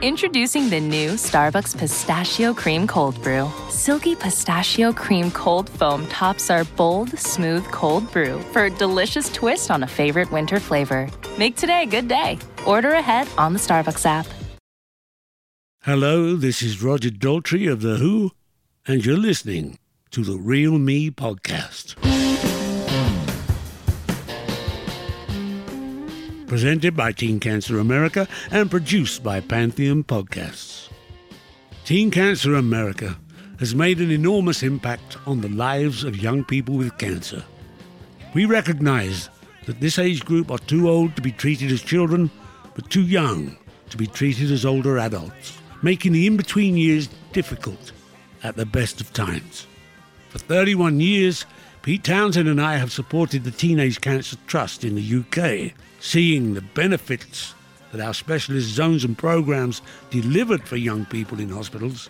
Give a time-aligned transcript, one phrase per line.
[0.00, 3.50] Introducing the new Starbucks Pistachio Cream Cold Brew.
[3.68, 9.72] Silky pistachio cream cold foam tops our bold, smooth cold brew for a delicious twist
[9.72, 11.10] on a favorite winter flavor.
[11.36, 12.38] Make today a good day.
[12.64, 14.28] Order ahead on the Starbucks app.
[15.82, 18.30] Hello, this is Roger Daltrey of The Who,
[18.86, 19.80] and you're listening
[20.12, 21.96] to the Real Me podcast.
[26.48, 30.88] Presented by Teen Cancer America and produced by Pantheon Podcasts.
[31.84, 33.18] Teen Cancer America
[33.58, 37.44] has made an enormous impact on the lives of young people with cancer.
[38.34, 39.28] We recognize
[39.66, 42.30] that this age group are too old to be treated as children,
[42.74, 43.56] but too young
[43.90, 47.92] to be treated as older adults, making the in between years difficult
[48.42, 49.66] at the best of times.
[50.30, 51.44] For 31 years,
[51.82, 55.74] Pete Townshend and I have supported the Teenage Cancer Trust in the UK
[56.08, 57.54] seeing the benefits
[57.92, 62.08] that our specialist zones and programs delivered for young people in hospitals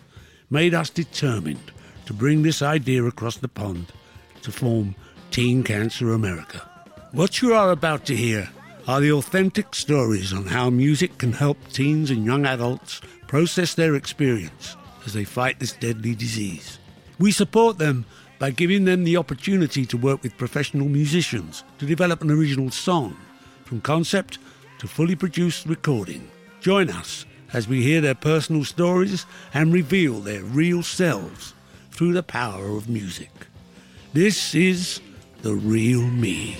[0.50, 1.72] made us determined
[2.06, 3.92] to bring this idea across the pond
[4.40, 4.94] to form
[5.32, 6.62] Teen Cancer America.
[7.10, 8.48] What you are about to hear
[8.86, 13.96] are the authentic stories on how music can help teens and young adults process their
[13.96, 16.78] experience as they fight this deadly disease.
[17.18, 18.04] We support them
[18.38, 23.16] by giving them the opportunity to work with professional musicians to develop an original song
[23.68, 24.38] from concept
[24.78, 26.26] to fully produced recording.
[26.60, 31.52] Join us as we hear their personal stories and reveal their real selves
[31.90, 33.30] through the power of music.
[34.14, 35.00] This is
[35.42, 36.56] The Real Me.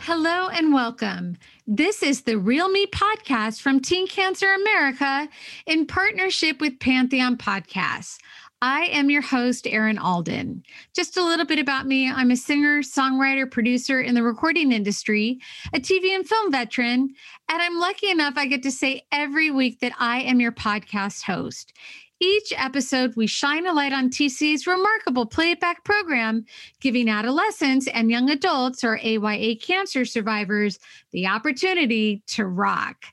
[0.00, 1.36] Hello and welcome.
[1.66, 5.28] This is the Real Me podcast from Teen Cancer America
[5.66, 8.18] in partnership with Pantheon Podcasts.
[8.60, 10.64] I am your host, Erin Alden.
[10.92, 15.38] Just a little bit about me I'm a singer, songwriter, producer in the recording industry,
[15.72, 17.14] a TV and film veteran,
[17.48, 21.22] and I'm lucky enough I get to say every week that I am your podcast
[21.22, 21.72] host.
[22.20, 26.44] Each episode, we shine a light on TC's remarkable playback program,
[26.80, 30.80] giving adolescents and young adults or AYA cancer survivors
[31.12, 33.04] the opportunity to rock.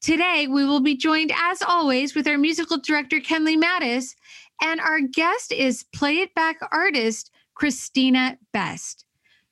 [0.00, 4.14] Today, we will be joined, as always, with our musical director, Kenley Mattis,
[4.62, 9.04] and our guest is Play It Back artist Christina Best.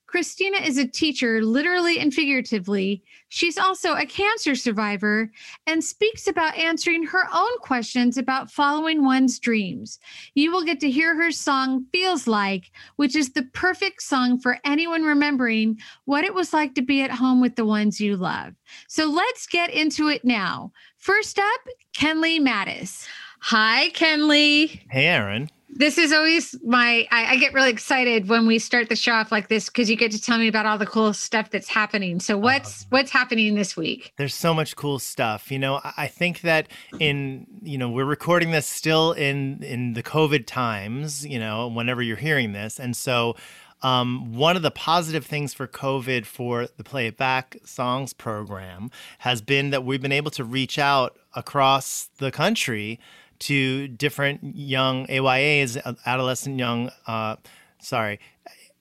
[0.07, 3.03] Christina is a teacher, literally and figuratively.
[3.29, 5.31] She's also a cancer survivor
[5.67, 9.99] and speaks about answering her own questions about following one's dreams.
[10.35, 14.59] You will get to hear her song Feels Like, which is the perfect song for
[14.65, 18.55] anyone remembering what it was like to be at home with the ones you love.
[18.89, 20.73] So let's get into it now.
[20.99, 21.61] First up,
[21.95, 23.07] Kenley Mattis.
[23.51, 24.81] Hi, Kenley.
[24.91, 25.49] Hey, Erin.
[25.69, 29.31] This is always my, I, I, get really excited when we start the show off
[29.31, 32.19] like this because you get to tell me about all the cool stuff that's happening.
[32.19, 34.13] So what's uh, what's happening this week?
[34.17, 35.53] There's so much cool stuff.
[35.53, 36.67] You know, I think that
[36.99, 42.03] in, you know, we're recording this still in in the COVID times, you know, whenever
[42.03, 42.81] you're hearing this.
[42.81, 43.37] And so
[43.83, 48.91] um, one of the positive things for COVID for the Play It Back Songs program
[49.19, 52.99] has been that we've been able to reach out across the country
[53.41, 57.37] to different young AYAs, adolescent young, uh,
[57.81, 58.21] sorry,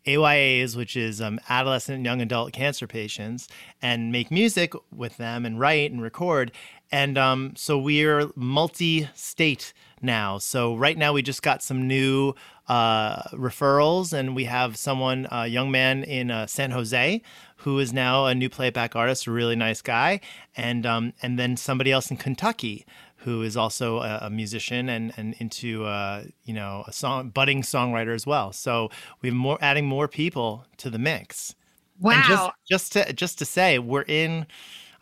[0.05, 3.47] AYAs, which is um, adolescent young adult cancer patients,
[3.81, 6.51] and make music with them and write and record.
[6.91, 10.37] And um, so we're multi state now.
[10.37, 12.35] So right now we just got some new
[12.67, 17.21] uh, referrals, and we have someone, a young man in uh, San Jose,
[17.57, 20.19] who is now a new playback artist, a really nice guy,
[20.55, 22.85] and um, and then somebody else in Kentucky
[23.25, 27.63] who is also a, a musician and, and into uh, you know a song budding
[27.63, 28.53] songwriter as well.
[28.53, 28.89] So
[29.21, 31.55] we've more adding more people to the mix.
[31.99, 32.11] Wow!
[32.11, 34.45] And just just to just to say, we're in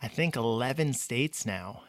[0.02, 1.82] I think eleven states now.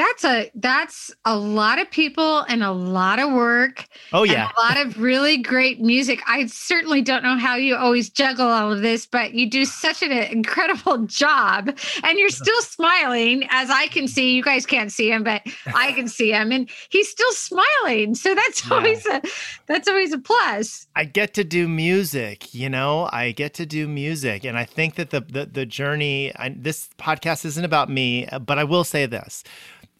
[0.00, 3.86] That's a that's a lot of people and a lot of work.
[4.14, 6.22] Oh yeah, a lot of really great music.
[6.26, 10.02] I certainly don't know how you always juggle all of this, but you do such
[10.02, 14.32] an incredible job, and you're still smiling, as I can see.
[14.32, 15.42] You guys can't see him, but
[15.74, 18.14] I can see him, and he's still smiling.
[18.14, 18.74] So that's yeah.
[18.74, 19.20] always a
[19.66, 20.86] that's always a plus.
[20.96, 23.10] I get to do music, you know.
[23.12, 26.32] I get to do music, and I think that the the, the journey.
[26.36, 29.44] I, this podcast isn't about me, but I will say this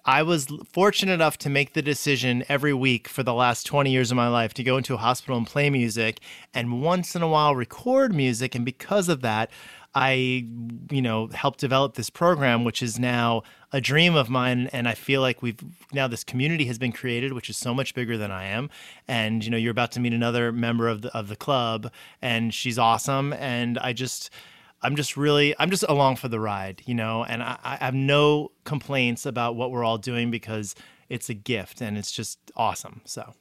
[0.05, 4.11] I was fortunate enough to make the decision every week for the last 20 years
[4.11, 6.21] of my life to go into a hospital and play music
[6.55, 8.55] and once in a while record music.
[8.55, 9.51] And because of that,
[9.95, 10.47] I,
[10.91, 13.43] you know, helped develop this program, which is now
[13.73, 14.69] a dream of mine.
[14.73, 15.59] And I feel like we've
[15.93, 18.71] now this community has been created, which is so much bigger than I am.
[19.09, 21.93] And, you know, you're about to meet another member of the, of the club
[22.23, 23.33] and she's awesome.
[23.33, 24.31] And I just,
[24.83, 27.95] I'm just really I'm just along for the ride, you know, and I, I, have
[27.95, 30.75] no complaints about what we're all doing because
[31.09, 33.03] it's a gift and it's just awesome.
[33.05, 33.35] So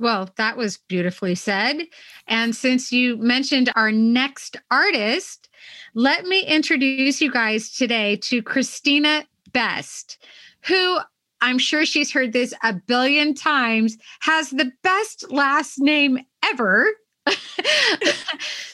[0.00, 1.82] well, that was beautifully said.
[2.26, 5.50] And since you mentioned our next artist,
[5.94, 10.16] let me introduce you guys today to Christina Best,
[10.62, 11.00] who
[11.42, 16.86] I'm sure she's heard this a billion times, has the best last name ever.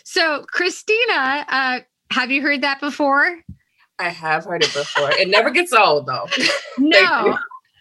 [0.04, 1.80] so, Christina, uh,
[2.10, 3.40] have you heard that before?
[3.98, 5.10] I have heard it before.
[5.12, 6.28] It never gets old though.
[6.78, 7.38] no.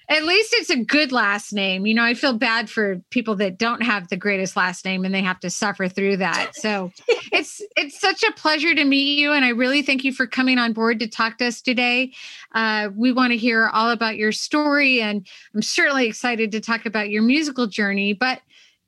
[0.08, 1.88] At least it's a good last name.
[1.88, 5.14] You know, I feel bad for people that don't have the greatest last name and
[5.14, 6.52] they have to suffer through that.
[6.56, 6.92] So
[7.32, 10.60] it's it's such a pleasure to meet you, and I really thank you for coming
[10.60, 12.14] on board to talk to us today.
[12.54, 15.26] Uh, we want to hear all about your story, and
[15.56, 18.14] I'm certainly excited to talk about your musical journey.
[18.14, 18.42] But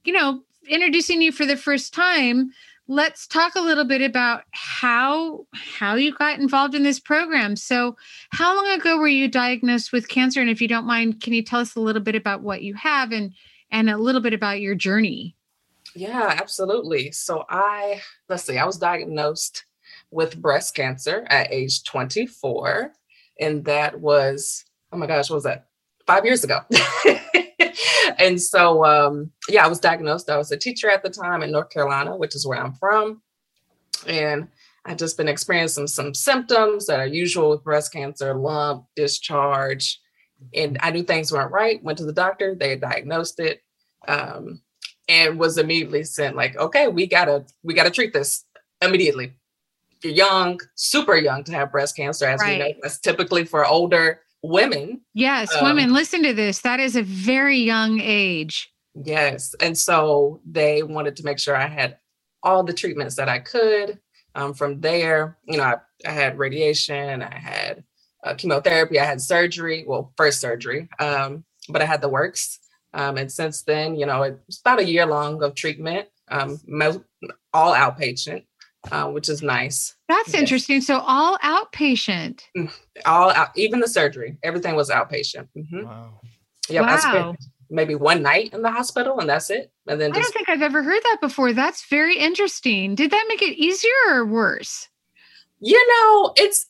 [0.04, 2.52] you know, introducing you for the first time,
[2.88, 7.56] let's talk a little bit about how how you got involved in this program.
[7.56, 7.98] So
[8.32, 10.40] how long ago were you diagnosed with cancer?
[10.42, 12.74] And if you don't mind can you tell us a little bit about what you
[12.76, 13.34] have and
[13.72, 15.36] and a little bit about your journey?
[15.96, 17.12] Yeah absolutely.
[17.12, 19.66] So i let's see i was diagnosed
[20.12, 22.94] with breast cancer at age 24
[23.40, 24.64] and that was
[24.94, 25.68] oh my gosh what was that?
[26.06, 26.62] Five years ago
[28.18, 30.30] and so, um, yeah, I was diagnosed.
[30.30, 33.22] I was a teacher at the time in North Carolina, which is where I'm from.
[34.08, 34.48] And
[34.86, 40.00] I just been experiencing some symptoms that are usual with breast cancer, lump, discharge.
[40.54, 41.84] And I knew things weren't right.
[41.84, 43.62] Went to the doctor, they diagnosed it,
[44.08, 44.62] um,
[45.10, 48.46] and was immediately sent like, okay, we gotta we gotta treat this
[48.82, 49.34] immediately.
[50.04, 52.60] You're young, super young to have breast cancer, as right.
[52.60, 52.80] we know.
[52.82, 55.02] That's typically for older women.
[55.14, 56.62] Yes, um, women, listen to this.
[56.62, 58.72] That is a very young age.
[59.04, 59.56] Yes.
[59.60, 61.98] And so they wanted to make sure I had
[62.44, 64.00] all the treatments that I could.
[64.36, 65.76] Um, from there, you know, I,
[66.06, 67.84] I had radiation, I had
[68.24, 72.60] uh, chemotherapy, I had surgery, well, first surgery, um, but I had the works.
[72.94, 76.60] Um, and since then, you know, it's about a year long of treatment, um,
[77.54, 78.44] all outpatient
[78.92, 79.96] uh, which is nice.
[80.08, 80.42] That's yes.
[80.42, 80.82] interesting.
[80.82, 82.42] So all outpatient.
[82.56, 82.72] Mm,
[83.06, 85.48] all out, even the surgery, everything was outpatient.
[85.58, 85.86] Mm-hmm.
[85.86, 86.20] Wow.
[86.70, 86.88] Yeah, wow.
[86.88, 87.38] I spent
[87.70, 89.72] maybe one night in the hospital, and that's it.
[89.88, 91.54] And then I don't think I've ever heard that before.
[91.54, 92.96] That's very interesting.
[92.96, 94.88] Did that make it easier or worse?
[95.60, 96.68] You know, it's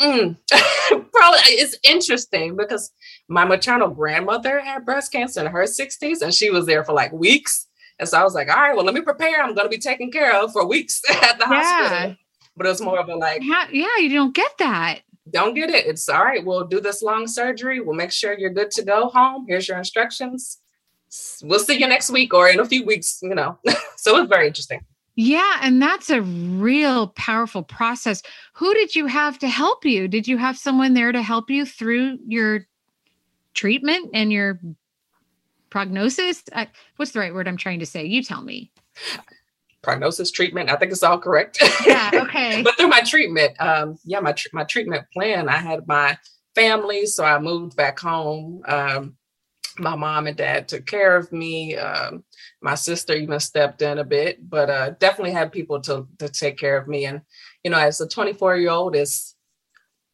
[0.00, 0.36] mm,
[1.12, 2.92] probably it's interesting because
[3.28, 7.12] my maternal grandmother had breast cancer in her 60s, and she was there for like
[7.12, 7.66] weeks
[8.00, 9.42] and so I was like, all right, well, let me prepare.
[9.42, 11.62] I'm going to be taken care of for weeks at the yeah.
[11.62, 12.16] hospital.
[12.56, 15.00] But it was more of a like, yeah, yeah, you don't get that.
[15.30, 15.86] Don't get it.
[15.86, 16.44] It's all right.
[16.44, 17.78] We'll do this long surgery.
[17.80, 19.44] We'll make sure you're good to go home.
[19.46, 20.58] Here's your instructions.
[21.42, 23.58] We'll see you next week or in a few weeks, you know.
[23.96, 24.80] so it's very interesting.
[25.14, 28.22] Yeah, and that's a real powerful process.
[28.54, 30.08] Who did you have to help you?
[30.08, 32.66] Did you have someone there to help you through your
[33.52, 34.58] treatment and your
[35.70, 36.42] prognosis?
[36.54, 38.04] I, what's the right word i'm trying to say?
[38.04, 38.70] You tell me.
[39.82, 40.70] Prognosis treatment?
[40.70, 41.58] I think it's all correct.
[41.86, 42.62] Yeah okay.
[42.62, 46.18] But through my treatment um yeah my, my treatment plan i had my
[46.54, 48.62] family so i moved back home.
[48.66, 49.16] Um
[49.78, 51.76] my mom and dad took care of me.
[51.76, 52.24] Um
[52.60, 56.58] my sister even stepped in a bit but uh definitely had people to to take
[56.58, 57.06] care of me.
[57.06, 57.22] And
[57.64, 59.34] you know as a 24 year old it's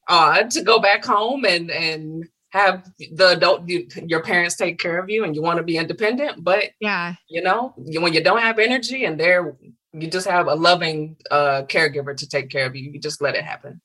[0.08, 4.98] odd to go back home and and have the adult you, your parents take care
[4.98, 7.14] of you and you want to be independent but yeah.
[7.28, 9.56] you know you, when you don't have energy and they're
[9.92, 13.34] you just have a loving uh, caregiver to take care of you you just let
[13.34, 13.80] it happen.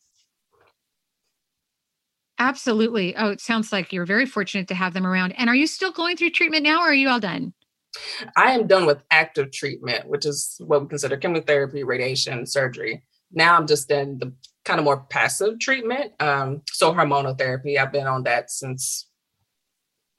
[2.39, 3.15] Absolutely.
[3.15, 5.33] Oh it sounds like you're very fortunate to have them around.
[5.33, 7.53] And are you still going through treatment now or are you all done?
[8.35, 13.03] I am done with active treatment which is what we consider chemotherapy radiation surgery.
[13.31, 14.33] Now i'm just in the
[14.65, 16.13] kind of more passive treatment.
[16.19, 19.07] Um, so hormonal therapy, I've been on that since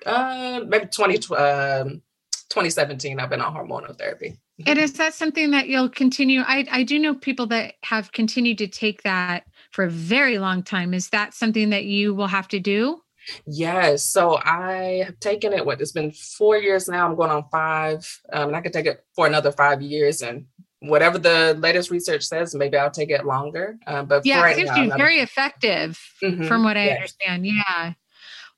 [0.04, 2.02] uh, maybe 20, um,
[2.50, 4.38] 2017, I've been on hormonal therapy.
[4.66, 6.40] And is that something that you'll continue?
[6.40, 10.62] I, I do know people that have continued to take that for a very long
[10.62, 10.94] time.
[10.94, 13.00] Is that something that you will have to do?
[13.46, 14.04] Yes.
[14.04, 17.06] So I have taken it, what, it's been four years now.
[17.06, 18.20] I'm going on five.
[18.32, 20.22] Um, and I could take it for another five years.
[20.22, 20.46] And
[20.83, 23.77] whatever the latest research says, maybe I'll take it longer.
[23.87, 26.77] Uh, but yeah, right it seems now, to be I'm- very effective Mhm, from what
[26.77, 26.97] I yes.
[26.97, 27.47] understand.
[27.47, 27.93] Yeah.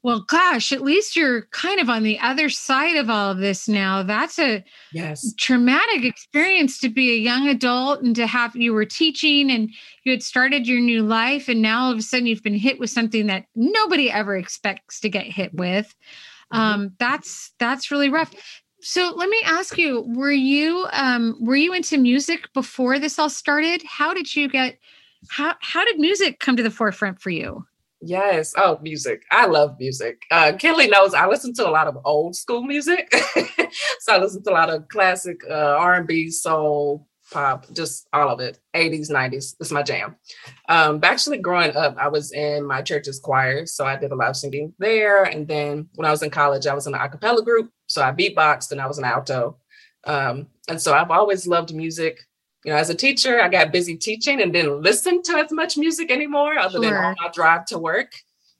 [0.02, 3.66] Well, gosh, at least you're kind of on the other side of all of this
[3.68, 4.02] now.
[4.02, 4.62] That's a
[4.92, 5.32] Yes.
[5.38, 9.70] traumatic experience to be a young adult and to have you were teaching and
[10.04, 12.78] you had started your new life and now all of a sudden you've been hit
[12.78, 15.94] with something that nobody ever expects to get hit with
[16.52, 16.60] Mm-hmm.
[16.60, 18.30] um that's that's really rough
[18.84, 23.30] so let me ask you were you um were you into music before this all
[23.30, 24.78] started how did you get
[25.30, 27.64] how how did music come to the forefront for you
[28.06, 28.52] Yes.
[28.58, 29.22] Oh, music.
[29.30, 30.24] I love music.
[30.30, 33.10] Uh, Kelly knows I listen to a lot of old school music.
[34.00, 38.40] so I listen to a lot of classic uh, R&B, soul, pop, just all of
[38.40, 38.58] it.
[38.74, 39.54] 80s, 90s.
[39.60, 40.16] It's my jam.
[40.68, 43.66] Um, but actually growing up, I was in my church's choir.
[43.66, 45.24] So I did a lot of singing there.
[45.24, 47.70] And then when I was in college, I was in an a cappella group.
[47.88, 49.58] So I beatboxed and I was an alto.
[50.06, 52.20] Um, and so I've always loved music
[52.64, 55.76] you know, as a teacher, I got busy teaching and didn't listen to as much
[55.76, 58.12] music anymore, other than on my drive to work.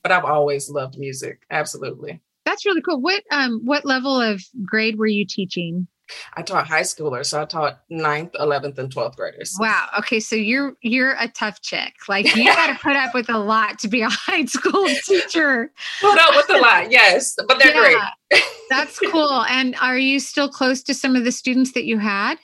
[0.02, 1.40] But I've always loved music.
[1.50, 2.20] Absolutely.
[2.44, 5.88] that's really cool what um what level of grade were you teaching
[6.34, 9.56] I taught high schoolers, so I taught 9th, 11th, and 12th graders.
[9.58, 9.88] Wow.
[9.98, 10.20] Okay.
[10.20, 11.94] So you're you're a tough chick.
[12.08, 15.70] Like you got to put up with a lot to be a high school teacher.
[16.00, 18.42] Put up with a lot, yes, but they're great.
[18.70, 19.44] That's cool.
[19.48, 22.38] And are you still close to some of the students that you had?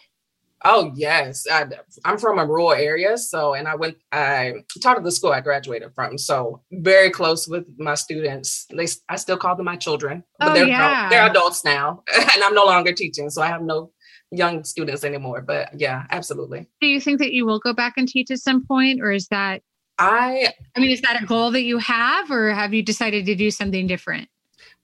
[0.64, 1.66] Oh yes, I,
[2.04, 3.96] I'm from a rural area, so and I went.
[4.12, 8.66] I taught at the school I graduated from, so very close with my students.
[8.74, 11.08] They, I still call them my children, but Oh, they're yeah.
[11.08, 13.92] they're adults now, and I'm no longer teaching, so I have no
[14.30, 15.40] young students anymore.
[15.40, 16.68] But yeah, absolutely.
[16.82, 19.28] Do you think that you will go back and teach at some point, or is
[19.28, 19.62] that?
[19.98, 23.34] I I mean, is that a goal that you have, or have you decided to
[23.34, 24.28] do something different?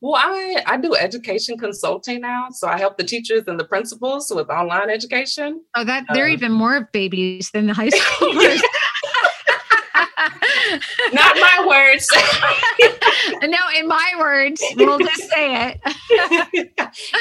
[0.06, 4.32] Well, I I do education consulting now, so I help the teachers and the principals
[4.34, 5.62] with online education.
[5.75, 8.60] Oh, that they're Uh, even more babies than the high schoolers.
[11.12, 12.08] Not my words.
[13.42, 16.70] no, in my words, we'll just say it.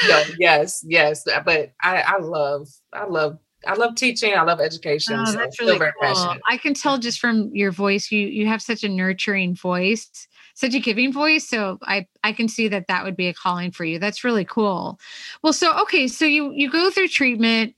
[0.08, 4.34] no, yes, yes, but I I love I love I love teaching.
[4.34, 5.16] I love education.
[5.18, 5.90] Oh, so that's really cool.
[6.00, 6.40] passionate.
[6.48, 10.08] I can tell just from your voice, you you have such a nurturing voice,
[10.56, 11.48] such a giving voice.
[11.48, 14.00] So I I can see that that would be a calling for you.
[14.00, 14.98] That's really cool.
[15.42, 17.76] Well, so okay, so you you go through treatment,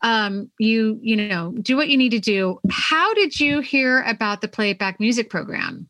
[0.00, 2.58] um, you you know do what you need to do.
[2.70, 5.88] How did you hear about the Play It Back music program?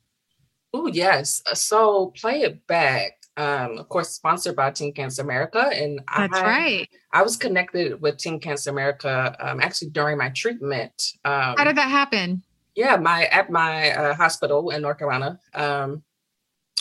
[0.74, 1.42] Oh yes.
[1.52, 3.18] So play it back.
[3.36, 6.88] Um, of course, sponsored by Teen Cancer America, and That's I, right.
[7.12, 11.12] I was connected with Teen Cancer America um, actually during my treatment.
[11.24, 12.42] Um, How did that happen?
[12.74, 16.02] yeah my at my uh, hospital in north carolina um,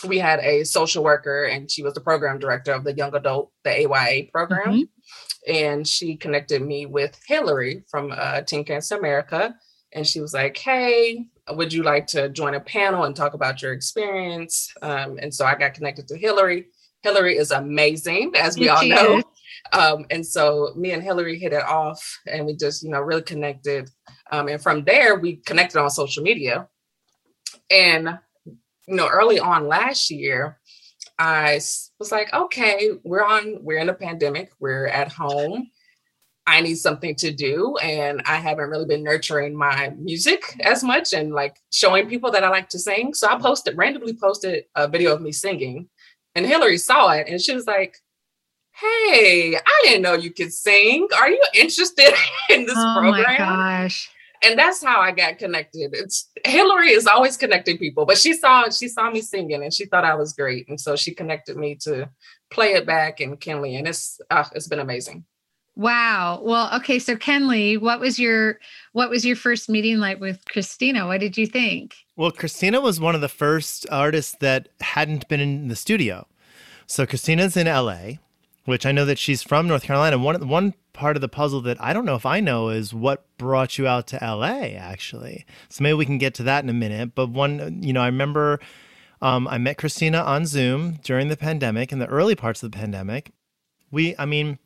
[0.08, 3.52] we had a social worker and she was the program director of the young adult
[3.64, 4.88] the aya program Mhm.
[5.48, 9.56] and she connected me with hillary from uh, teen cancer america
[9.94, 13.62] and she was like hey would you like to join a panel and talk about
[13.62, 16.68] your experience um, and so i got connected to hillary
[17.04, 19.24] hillary is amazing as we Yes, all know
[19.74, 23.22] um, and so me and Hillary hit it off and we just, you know, really
[23.22, 23.90] connected.
[24.32, 26.68] Um, and from there, we connected on social media.
[27.70, 28.18] And,
[28.92, 30.60] you know, early on last year,
[31.18, 31.54] I
[31.98, 35.70] was like, okay, we're on, we're in a pandemic, we're at home.
[36.46, 37.78] I need something to do.
[37.78, 42.44] And I haven't really been nurturing my music as much and like showing people that
[42.44, 43.14] I like to sing.
[43.14, 45.88] So I posted, randomly posted a video of me singing.
[46.36, 47.96] And Hillary saw it and she was like,
[48.74, 51.08] Hey, I didn't know you could sing.
[51.16, 52.14] Are you interested
[52.50, 54.10] in this oh my gosh.
[54.44, 55.92] And that's how I got connected.
[55.94, 59.86] It's Hillary is always connecting people, but she saw she saw me singing and she
[59.86, 62.10] thought I was great, and so she connected me to
[62.50, 65.26] play it back in Kenley, and it's uh, it's been amazing.
[65.76, 66.42] Wow.
[66.44, 67.00] Well, okay.
[67.00, 68.60] So Kenley, what was your
[68.94, 71.08] what was your first meeting like with Christina?
[71.08, 71.96] What did you think?
[72.16, 76.28] Well, Christina was one of the first artists that hadn't been in the studio.
[76.88, 78.18] So Christina's in LA,
[78.66, 80.18] which I know that she's from North Carolina.
[80.18, 83.26] One one part of the puzzle that I don't know if I know is what
[83.38, 85.46] brought you out to LA actually.
[85.70, 87.16] So maybe we can get to that in a minute.
[87.16, 88.60] But one, you know, I remember
[89.22, 92.78] um, I met Christina on Zoom during the pandemic in the early parts of the
[92.78, 93.32] pandemic.
[93.92, 94.58] We, I mean,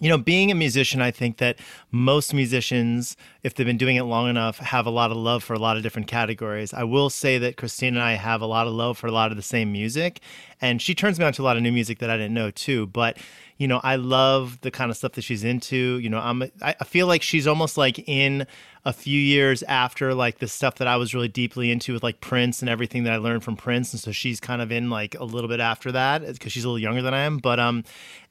[0.00, 1.58] you know, being a musician, I think that
[1.90, 5.52] most musicians, if they've been doing it long enough, have a lot of love for
[5.52, 6.72] a lot of different categories.
[6.72, 9.30] I will say that Christine and I have a lot of love for a lot
[9.30, 10.20] of the same music,
[10.60, 12.50] and she turns me on to a lot of new music that I didn't know
[12.50, 12.86] too.
[12.86, 13.18] But
[13.58, 15.98] you know, I love the kind of stuff that she's into.
[15.98, 18.46] You know, I'm I feel like she's almost like in
[18.86, 22.22] a few years after like the stuff that I was really deeply into with like
[22.22, 25.14] Prince and everything that I learned from Prince, and so she's kind of in like
[25.14, 27.36] a little bit after that because she's a little younger than I am.
[27.36, 27.84] But um,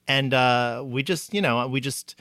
[0.10, 2.16] and uh, we just you know we just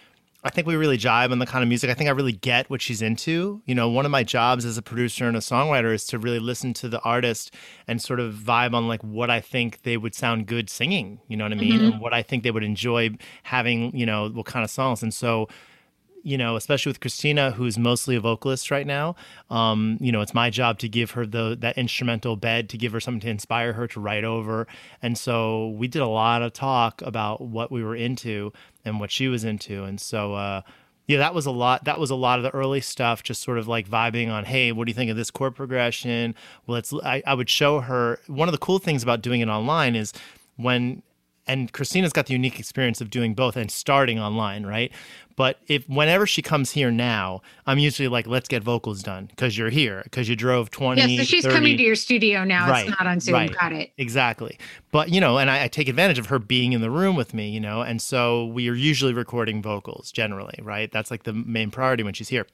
[0.45, 1.90] I think we really jive on the kind of music.
[1.90, 3.61] I think I really get what she's into.
[3.66, 6.38] You know, one of my jobs as a producer and a songwriter is to really
[6.38, 7.52] listen to the artist
[7.88, 11.18] and sort of vibe on like what I think they would sound good singing.
[11.26, 11.73] You know what I mean?
[11.73, 11.92] Mm-hmm.
[11.92, 13.11] And what I think they would enjoy
[13.42, 13.97] having.
[13.97, 15.02] You know, what kind of songs.
[15.02, 15.49] And so
[16.22, 19.16] you know, especially with Christina, who's mostly a vocalist right now,
[19.50, 22.92] um, you know, it's my job to give her the that instrumental bed to give
[22.92, 24.66] her something to inspire her to write over.
[25.02, 28.52] And so we did a lot of talk about what we were into
[28.84, 29.84] and what she was into.
[29.84, 30.62] And so uh,
[31.08, 31.84] yeah, that was a lot.
[31.84, 34.72] That was a lot of the early stuff, just sort of like vibing on, hey,
[34.72, 36.34] what do you think of this chord progression?
[36.66, 38.20] Well, it's I, I would show her.
[38.26, 40.12] One of the cool things about doing it online is
[40.56, 41.02] when
[41.46, 44.92] and Christina's got the unique experience of doing both and starting online, right?
[45.38, 49.57] But if whenever she comes here now, I'm usually like, let's get vocals done because
[49.57, 51.00] you're here because you drove 20.
[51.00, 51.54] Yeah, so she's 30.
[51.54, 52.68] coming to your studio now.
[52.68, 53.35] Right, it's not on Zoom.
[53.35, 53.57] right.
[53.57, 53.92] Got it.
[53.99, 54.59] Exactly.
[54.90, 57.35] But, you know, and I, I take advantage of her being in the room with
[57.35, 60.90] me, you know, and so we are usually recording vocals generally, right?
[60.90, 62.45] That's like the main priority when she's here.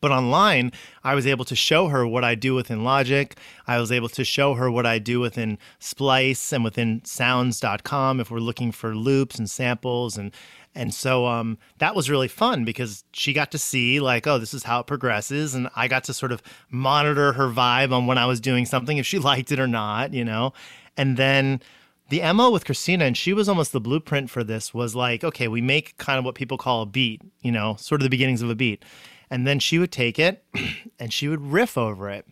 [0.00, 0.72] But online,
[1.04, 3.36] I was able to show her what I do within Logic.
[3.66, 8.30] I was able to show her what I do within Splice and within sounds.com if
[8.30, 10.32] we're looking for loops and samples and
[10.74, 14.54] and so um, that was really fun because she got to see like, oh, this
[14.54, 18.18] is how it progresses, and I got to sort of monitor her vibe on when
[18.18, 20.52] I was doing something, if she liked it or not, you know.
[20.96, 21.60] And then
[22.08, 25.48] the MO with Christina, and she was almost the blueprint for this, was like, okay,
[25.48, 28.42] we make kind of what people call a beat, you know, sort of the beginnings
[28.42, 28.84] of a beat.
[29.30, 30.44] And then she would take it
[30.98, 32.26] and she would riff over it.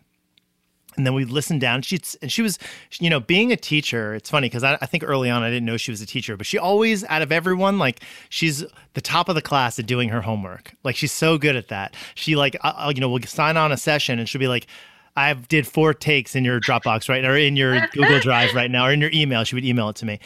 [0.97, 1.83] And then we'd listen down.
[1.83, 2.59] She and she was,
[2.99, 4.13] you know, being a teacher.
[4.13, 6.35] It's funny because I, I, think early on I didn't know she was a teacher,
[6.35, 10.09] but she always, out of everyone, like she's the top of the class at doing
[10.09, 10.73] her homework.
[10.83, 11.95] Like she's so good at that.
[12.15, 14.67] She like, I, you know, we'll sign on a session and she'll be like,
[15.15, 18.85] I did four takes in your Dropbox right or in your Google Drive right now
[18.85, 19.43] or in your email.
[19.43, 20.19] She would email it to me,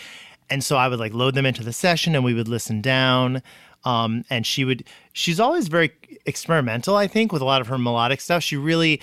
[0.50, 3.42] and so I would like load them into the session and we would listen down.
[3.84, 5.92] Um, and she would she's always very
[6.26, 9.00] experimental i think with a lot of her melodic stuff she really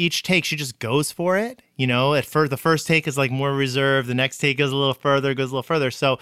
[0.00, 3.18] each take she just goes for it you know at first the first take is
[3.18, 6.18] like more reserved the next take goes a little further goes a little further so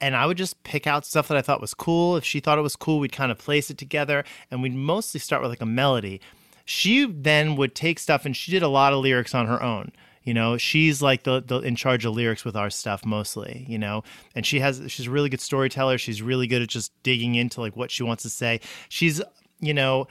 [0.00, 2.58] and i would just pick out stuff that i thought was cool if she thought
[2.58, 5.60] it was cool we'd kind of place it together and we'd mostly start with like
[5.60, 6.20] a melody
[6.64, 9.92] she then would take stuff and she did a lot of lyrics on her own
[10.28, 13.78] you know, she's like the, the in charge of lyrics with our stuff mostly, you
[13.78, 15.96] know, and she has she's a really good storyteller.
[15.96, 18.60] She's really good at just digging into like what she wants to say.
[18.90, 19.22] She's,
[19.58, 20.06] you know,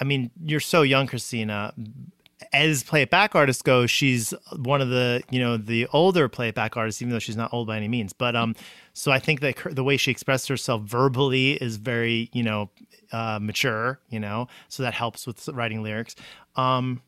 [0.00, 1.72] I mean, you're so young, Christina.
[2.52, 7.12] As playback artists go, she's one of the you know the older playback artists, even
[7.12, 8.12] though she's not old by any means.
[8.12, 8.54] But um,
[8.92, 12.70] so I think that the way she expressed herself verbally is very you know
[13.12, 16.14] uh, mature, you know, so that helps with writing lyrics.
[16.56, 17.02] Um,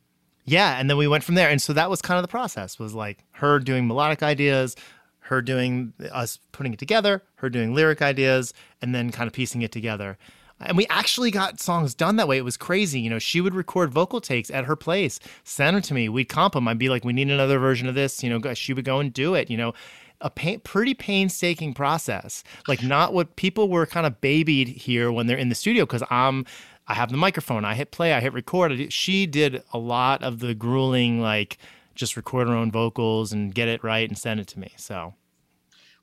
[0.45, 1.49] yeah, and then we went from there.
[1.49, 4.75] And so that was kind of the process was like her doing melodic ideas,
[5.21, 9.63] her doing us putting it together, her doing lyric ideas, and then kind of piecing
[9.63, 10.19] it together.
[10.61, 12.37] And we actually got songs done that way.
[12.37, 13.01] It was crazy.
[13.01, 16.09] You know, she would record vocal takes at her place, send them to me.
[16.09, 16.69] We'd comp them.
[16.69, 18.23] I'd be like, we need another version of this.
[18.23, 19.51] You know, she would go and do it.
[19.51, 19.73] You know,
[20.21, 22.45] a pain, pretty painstaking process.
[22.69, 26.03] Like not what people were kind of babied here when they're in the studio because
[26.11, 26.45] I'm
[26.87, 27.65] I have the microphone.
[27.65, 28.13] I hit play.
[28.13, 28.93] I hit record.
[28.93, 31.57] She did a lot of the grueling, like
[31.95, 34.73] just record her own vocals and get it right and send it to me.
[34.77, 35.15] So,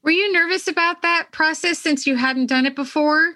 [0.02, 3.34] were you nervous about that process since you hadn't done it before?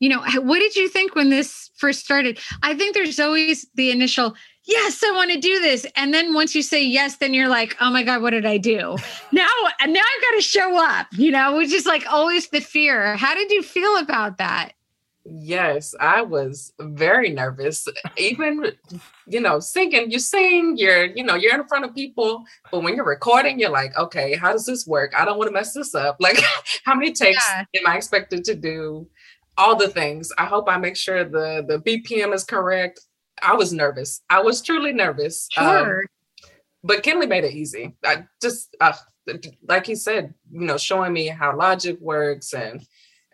[0.00, 2.38] You know, what did you think when this first started?
[2.62, 4.34] I think there's always the initial,
[4.64, 5.86] yes, I want to do this.
[5.94, 8.56] And then once you say yes, then you're like, oh my God, what did I
[8.56, 8.96] do?
[9.32, 9.48] now,
[9.86, 13.16] now I've got to show up, you know, which is like always the fear.
[13.16, 14.72] How did you feel about that?
[15.26, 17.86] Yes, I was very nervous.
[18.16, 18.72] Even,
[19.26, 22.96] you know, singing, you sing, you're, you know, you're in front of people, but when
[22.96, 25.12] you're recording, you're like, okay, how does this work?
[25.16, 26.16] I don't want to mess this up.
[26.30, 26.40] Like,
[26.84, 27.64] how many takes yeah.
[27.80, 29.08] am I expected to do?
[29.60, 30.32] All the things.
[30.38, 33.00] I hope I make sure the the BPM is correct.
[33.42, 34.22] I was nervous.
[34.28, 35.48] I was truly nervous.
[35.56, 36.00] Um, sure.
[36.00, 36.06] Um,
[36.82, 37.94] but Kenley made it easy.
[38.04, 38.94] I just, uh,
[39.68, 42.84] like he said, you know, showing me how logic works and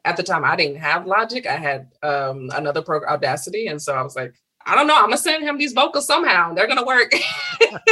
[0.07, 1.47] at the time I didn't have Logic.
[1.47, 4.33] I had um, another program, Audacity, and so I was like,
[4.65, 4.97] I don't know.
[4.97, 6.55] I'm gonna send him these vocals somehow.
[6.55, 7.13] They're gonna work.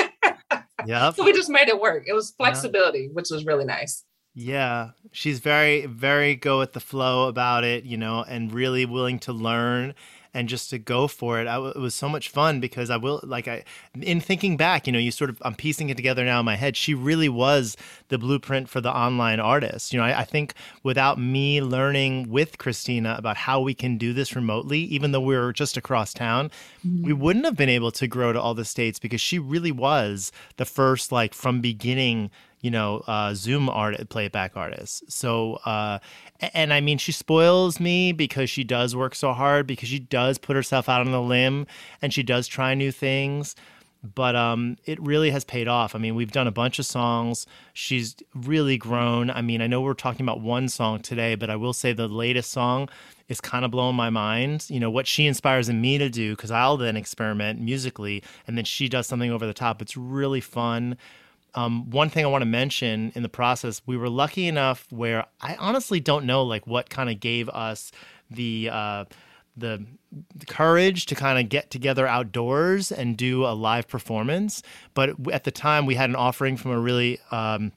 [0.87, 1.13] yeah.
[1.13, 2.05] So we just made it work.
[2.07, 4.05] It was flexibility, which was really nice.
[4.35, 9.21] Yeah, she's very, very go with the flow about it, you know, and really willing
[9.21, 9.95] to learn
[10.35, 11.47] and just to go for it.
[11.47, 13.63] I, it was so much fun because I will like I
[14.03, 16.57] in thinking back, you know, you sort of I'm piecing it together now in my
[16.57, 16.77] head.
[16.77, 17.77] She really was
[18.09, 19.93] the blueprint for the online artist.
[19.93, 24.13] You know, I, I think without me learning with Christina about how we can do
[24.13, 26.51] this remotely, even though we were just across town,
[26.85, 27.05] mm-hmm.
[27.05, 30.33] we wouldn't have been able to grow to all the states because she really was
[30.57, 32.33] the first like from beginning
[32.65, 35.03] you know, uh, Zoom art playback artists.
[35.15, 35.99] So, uh,
[36.55, 40.39] and I mean, she spoils me because she does work so hard because she does
[40.39, 41.67] put herself out on the limb
[42.01, 43.55] and she does try new things.
[44.03, 45.95] But um, it really has paid off.
[45.95, 47.47] I mean, we've done a bunch of songs.
[47.75, 49.31] She's really grown.
[49.31, 52.09] I mean, I know we're talking about one song today, but I will say the
[52.09, 52.89] latest song
[53.29, 54.65] is kind of blowing my mind.
[54.71, 58.57] You know, what she inspires in me to do, because I'll then experiment musically, and
[58.57, 59.83] then she does something over the top.
[59.83, 60.97] It's really fun.
[61.55, 65.27] Um, one thing I want to mention in the process, we were lucky enough where
[65.41, 67.93] I honestly don't know like what kind of gave us
[68.31, 69.05] the uh,
[69.57, 69.85] the,
[70.47, 74.63] courage to kind of get together outdoors and do a live performance.
[74.95, 77.73] But at the time, we had an offering from a really um,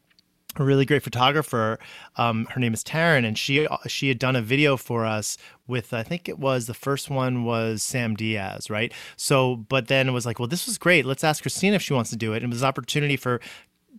[0.56, 1.80] a really great photographer.
[2.16, 5.38] Um, her name is Taryn, and she she had done a video for us
[5.68, 8.94] with I think it was the first one was Sam Diaz, right?
[9.16, 11.06] So, but then it was like, well, this was great.
[11.06, 12.38] Let's ask Christina if she wants to do it.
[12.38, 13.42] And it was an opportunity for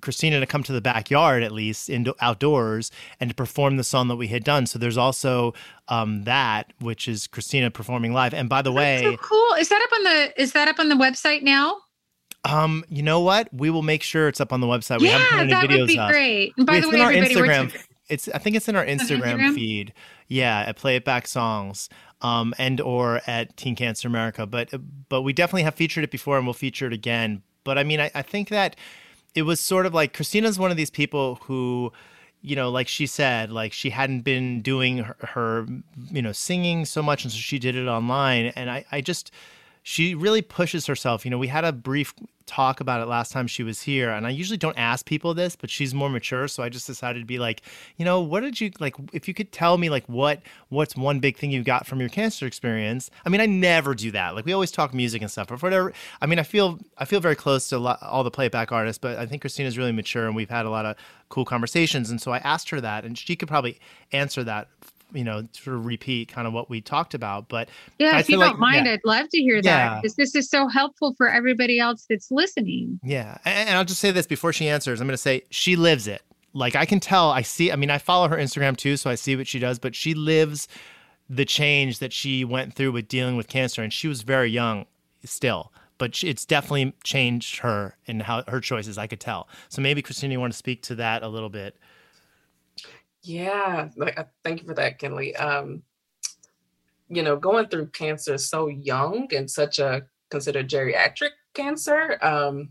[0.01, 4.09] Christina to come to the backyard at least in outdoors and to perform the song
[4.09, 4.67] that we had done.
[4.67, 5.55] So there's also
[5.89, 8.35] um, that, which is Christina performing live.
[8.35, 9.55] And by the way, so cool.
[9.55, 11.79] Is that up on the is that up on the website now?
[12.45, 13.53] Um, you know what?
[13.53, 15.01] We will make sure it's up on the website.
[15.01, 16.11] We yeah, haven't put any that videos would be up.
[16.11, 16.55] great.
[16.57, 17.85] And by it's the way, in our everybody, Instagram.
[18.09, 19.55] It's I think it's in our Instagram, Instagram?
[19.55, 19.93] feed.
[20.29, 21.89] Yeah, at Play It Back Songs.
[22.21, 24.75] Um, and or at Teen Cancer America, but
[25.09, 27.43] but we definitely have featured it before, and we'll feature it again.
[27.63, 28.75] But I mean, I, I think that
[29.35, 31.93] it was sort of like Christina's one of these people who
[32.41, 35.67] you know, like she said, like she hadn't been doing her, her,
[36.11, 38.47] you know, singing so much, and so she did it online.
[38.55, 39.31] And I, I just,
[39.83, 41.25] she really pushes herself.
[41.25, 42.15] You know, we had a brief
[42.49, 45.55] talk about it last time she was here, and I usually don't ask people this,
[45.55, 47.63] but she's more mature, so I just decided to be like,
[47.97, 48.97] you know, what did you like?
[49.13, 52.09] If you could tell me like what what's one big thing you got from your
[52.09, 53.11] cancer experience?
[53.25, 54.35] I mean, I never do that.
[54.35, 57.05] Like we always talk music and stuff, but for whatever, I mean, I feel I
[57.05, 60.35] feel very close to all the playback artists, but I think Christina's really mature, and
[60.35, 60.97] we've had a lot of
[61.29, 63.79] cool conversations, and so I asked her that, and she could probably
[64.13, 64.69] answer that
[65.13, 67.49] you know, sort of repeat kind of what we talked about.
[67.49, 67.69] But
[67.99, 68.93] yeah, I if you don't like- mind, yeah.
[68.93, 69.63] I'd love to hear Yeah.
[69.63, 73.01] that because this is so helpful for everybody else that's listening.
[73.03, 73.39] Yeah.
[73.45, 75.01] And, and I'll just say this before she answers.
[75.01, 76.23] I'm going to say she lives it.
[76.53, 79.15] Like I can tell, I see, I mean, I follow her Instagram too, so I
[79.15, 80.67] see what she does, but she lives
[81.31, 83.83] the change that she went through with dealing with cancer.
[83.83, 84.87] And she was very young
[85.25, 89.47] still, but it's definitely changed her and how her choices, I could tell.
[89.69, 91.77] So maybe Christina, you want to speak to that a little bit?
[93.23, 95.39] Yeah, like uh, thank you for that, Kenley.
[95.41, 95.83] Um,
[97.09, 102.71] you know, going through cancer so young and such a considered geriatric cancer, um,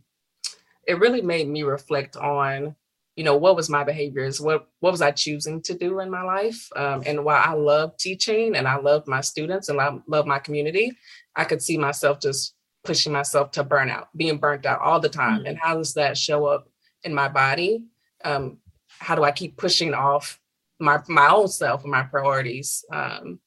[0.88, 2.75] it really made me reflect on,
[3.15, 6.21] you know, what was my behaviors, what what was I choosing to do in my
[6.23, 10.25] life, um, and while I love teaching and I love my students and I love
[10.27, 10.97] my community,
[11.36, 12.53] I could see myself just
[12.86, 16.45] pushing myself to burnout, being burnt out all the time, and how does that show
[16.45, 16.69] up
[17.03, 17.83] in my body?
[18.23, 18.60] Um,
[18.99, 20.39] how do I keep pushing off
[20.79, 23.39] my my own self and my priorities um,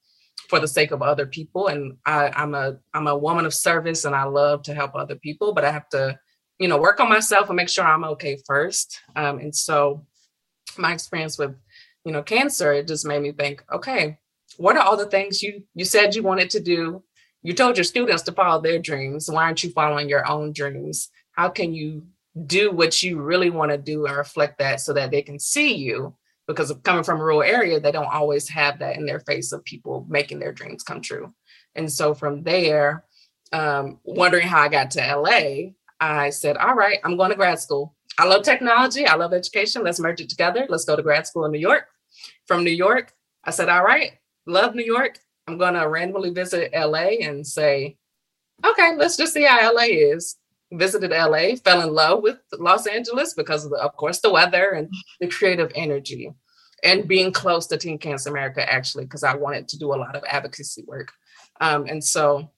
[0.48, 1.68] for the sake of other people?
[1.68, 5.16] And I, I'm a I'm a woman of service, and I love to help other
[5.16, 6.18] people, but I have to,
[6.58, 9.00] you know, work on myself and make sure I'm okay first.
[9.16, 10.06] Um, and so,
[10.78, 11.54] my experience with,
[12.04, 14.18] you know, cancer, it just made me think, okay,
[14.56, 17.02] what are all the things you you said you wanted to do?
[17.42, 19.30] You told your students to follow their dreams.
[19.30, 21.08] Why aren't you following your own dreams?
[21.32, 22.02] How can you
[22.46, 25.74] do what you really want to do and reflect that so that they can see
[25.74, 26.14] you
[26.46, 29.52] because of coming from a rural area they don't always have that in their face
[29.52, 31.32] of people making their dreams come true.
[31.74, 33.04] And so from there
[33.52, 37.58] um, wondering how i got to la i said all right i'm going to grad
[37.58, 37.96] school.
[38.18, 39.82] I love technology i love education.
[39.82, 40.66] Let's merge it together.
[40.68, 41.86] Let's go to grad school in new york.
[42.46, 43.12] From new york
[43.44, 44.12] i said all right
[44.46, 45.18] love new york.
[45.48, 47.96] I'm going to randomly visit la and say
[48.64, 50.36] okay let's just see how la is
[50.72, 54.70] visited LA, fell in love with Los Angeles because of, the, of course, the weather
[54.70, 56.32] and the creative energy,
[56.84, 60.16] and being close to Teen Cancer America actually because I wanted to do a lot
[60.16, 61.12] of advocacy work,
[61.60, 62.50] um, and so,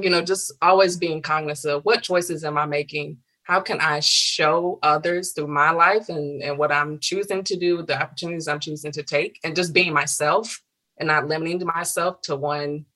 [0.00, 3.18] you know, just always being cognizant of what choices am I making.
[3.44, 7.80] How can I show others through my life and, and what I'm choosing to do,
[7.82, 10.60] the opportunities I'm choosing to take, and just being myself
[10.98, 12.86] and not limiting myself to one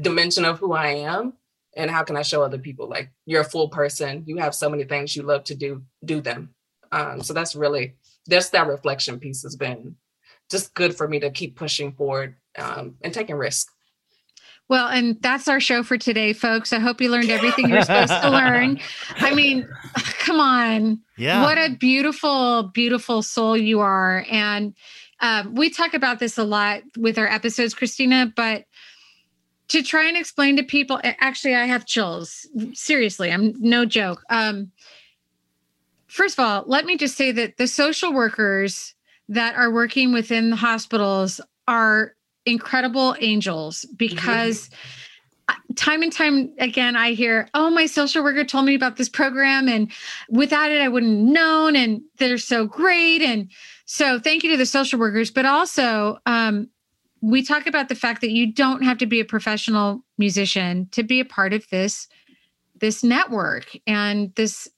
[0.00, 1.34] dimension of who I am
[1.76, 4.68] and how can i show other people like you're a full person you have so
[4.68, 6.54] many things you love to do do them
[6.92, 7.94] um, so that's really
[8.28, 9.96] just that reflection piece has been
[10.50, 13.72] just good for me to keep pushing forward um, and taking risks.
[14.68, 16.72] Well, and that's our show for today, folks.
[16.72, 18.80] I hope you learned everything you're supposed to learn.
[19.16, 19.68] I mean,
[20.18, 21.00] come on.
[21.16, 21.42] Yeah.
[21.42, 24.26] What a beautiful, beautiful soul you are.
[24.28, 24.74] And
[25.20, 28.64] um, we talk about this a lot with our episodes, Christina, but
[29.68, 32.46] to try and explain to people, actually, I have chills.
[32.72, 34.22] Seriously, I'm no joke.
[34.30, 34.70] Um,
[36.06, 38.94] first of all, let me just say that the social workers
[39.28, 44.68] that are working within the hospitals are incredible angels because
[45.48, 45.74] mm-hmm.
[45.74, 49.68] time and time again I hear, "Oh, my social worker told me about this program
[49.68, 49.90] and
[50.30, 53.50] without it I wouldn't have known and they're so great." And
[53.84, 56.68] so thank you to the social workers, but also um,
[57.30, 61.02] we talk about the fact that you don't have to be a professional musician to
[61.02, 62.08] be a part of this
[62.78, 64.68] this network and this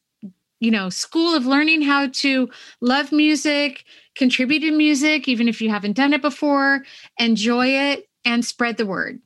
[0.60, 2.48] you know school of learning how to
[2.80, 3.84] love music
[4.18, 6.84] contribute to music, even if you haven't done it before,
[7.18, 9.20] enjoy it, and spread the word.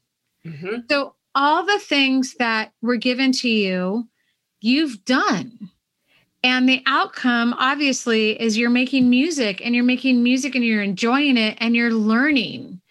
[0.47, 0.81] Mm-hmm.
[0.89, 4.07] So, all the things that were given to you,
[4.61, 5.71] you've done.
[6.45, 11.39] And the outcome, obviously, is you're making music and you're making music and you're enjoying
[11.39, 12.82] it and you're learning.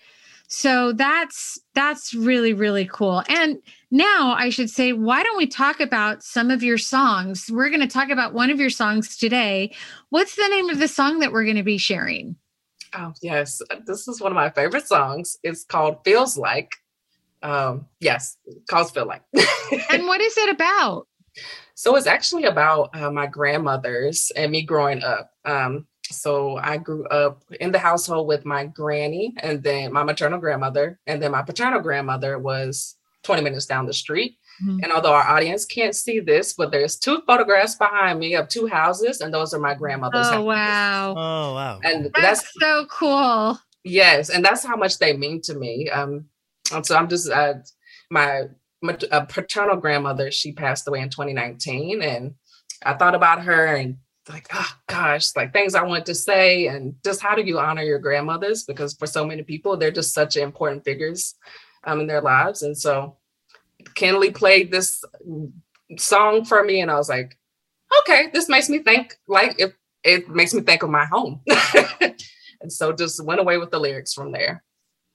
[0.53, 3.23] So that's that's really really cool.
[3.29, 3.57] And
[3.89, 7.49] now I should say why don't we talk about some of your songs?
[7.49, 9.73] We're going to talk about one of your songs today.
[10.09, 12.35] What's the name of the song that we're going to be sharing?
[12.93, 13.61] Oh, yes.
[13.85, 15.37] This is one of my favorite songs.
[15.41, 16.73] It's called Feels Like.
[17.41, 18.37] Um, yes,
[18.69, 19.23] calls Feel Like.
[19.89, 21.07] and what is it about?
[21.75, 25.31] So it's actually about uh, my grandmothers and me growing up.
[25.45, 30.39] Um, so I grew up in the household with my granny and then my maternal
[30.39, 30.99] grandmother.
[31.07, 34.37] And then my paternal grandmother was 20 minutes down the street.
[34.63, 34.83] Mm-hmm.
[34.83, 38.67] And although our audience can't see this, but there's two photographs behind me of two
[38.67, 40.27] houses, and those are my grandmother's.
[40.27, 40.45] Oh, houses.
[40.45, 41.09] wow.
[41.11, 41.79] Oh, wow.
[41.83, 43.59] And that's, that's, so cool.
[43.83, 44.29] Yes.
[44.29, 45.89] And that's how much they mean to me.
[45.89, 46.25] Um,
[46.73, 47.55] and so I'm just, uh,
[48.09, 48.43] my,
[48.81, 52.01] my uh, paternal grandmother, she passed away in 2019.
[52.01, 52.35] And
[52.83, 53.97] I thought about her and
[54.31, 57.83] like, oh gosh, like things I want to say, and just how do you honor
[57.83, 58.63] your grandmothers?
[58.63, 61.35] Because for so many people, they're just such important figures
[61.83, 62.61] um, in their lives.
[62.61, 63.17] And so
[63.95, 65.03] Kenley played this
[65.97, 67.37] song for me, and I was like,
[67.99, 71.41] okay, this makes me think like if it makes me think of my home.
[72.01, 74.63] and so just went away with the lyrics from there.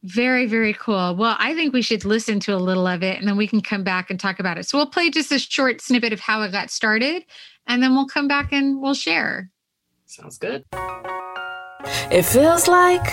[0.03, 1.17] Very, very cool.
[1.17, 3.61] Well, I think we should listen to a little of it and then we can
[3.61, 4.65] come back and talk about it.
[4.67, 7.25] So we'll play just a short snippet of how it got started
[7.67, 9.51] and then we'll come back and we'll share.
[10.07, 10.65] Sounds good.
[12.11, 13.07] It feels like,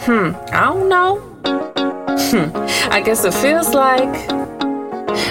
[0.00, 1.18] hmm, I don't know.
[2.30, 2.50] Hmm,
[2.92, 4.30] I guess it feels like,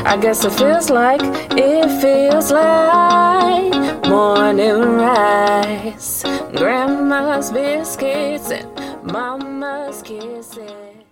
[0.05, 6.23] I guess it feels like, it feels like morning rise,
[6.55, 10.71] grandma's biscuits and mama's kisses.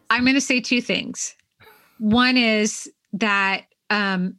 [0.10, 1.36] I'm going to say two things.
[1.99, 4.38] One is that um,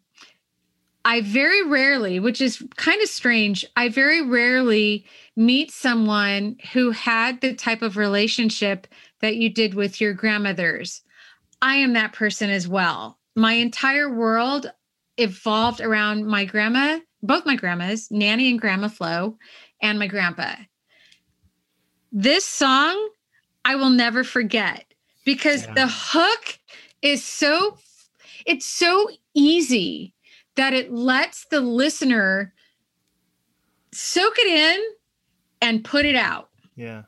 [1.04, 7.40] I very rarely, which is kind of strange, I very rarely meet someone who had
[7.40, 8.86] the type of relationship
[9.20, 11.02] that you did with your grandmothers.
[11.62, 13.18] I am that person as well.
[13.34, 14.70] My entire world
[15.16, 19.38] evolved around my grandma, both my grandmas, Nanny and Grandma Flo,
[19.80, 20.54] and my grandpa.
[22.12, 23.10] This song
[23.64, 24.84] I will never forget
[25.24, 25.74] because yeah.
[25.74, 26.58] the hook
[27.02, 27.78] is so
[28.46, 30.14] it's so easy
[30.56, 32.52] that it lets the listener
[33.92, 34.84] soak it in
[35.62, 36.48] and put it out.
[36.76, 37.02] Yeah.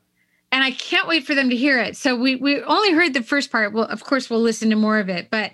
[0.50, 1.96] And I can't wait for them to hear it.
[1.96, 3.72] So we we only heard the first part.
[3.72, 5.30] Well, of course, we'll listen to more of it.
[5.30, 5.52] But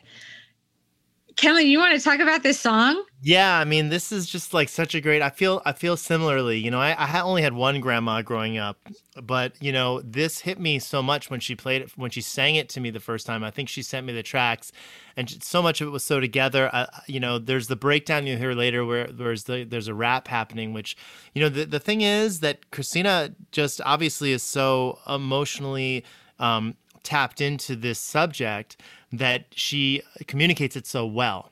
[1.39, 3.01] Kelly, you want to talk about this song?
[3.23, 5.23] Yeah, I mean, this is just like such a great.
[5.23, 6.59] I feel I feel similarly.
[6.59, 8.77] You know, I, I only had one grandma growing up,
[9.23, 12.57] but you know, this hit me so much when she played it when she sang
[12.57, 13.45] it to me the first time.
[13.45, 14.73] I think she sent me the tracks,
[15.17, 16.71] and so much of it was so together.
[16.73, 20.27] Uh, you know, there's the breakdown you hear later where there's the there's a rap
[20.27, 20.97] happening, which
[21.35, 26.05] you know the the thing is that Christina just obviously is so emotionally
[26.41, 26.75] um,
[27.05, 28.77] tapped into this subject
[29.13, 31.51] that she communicates it so well.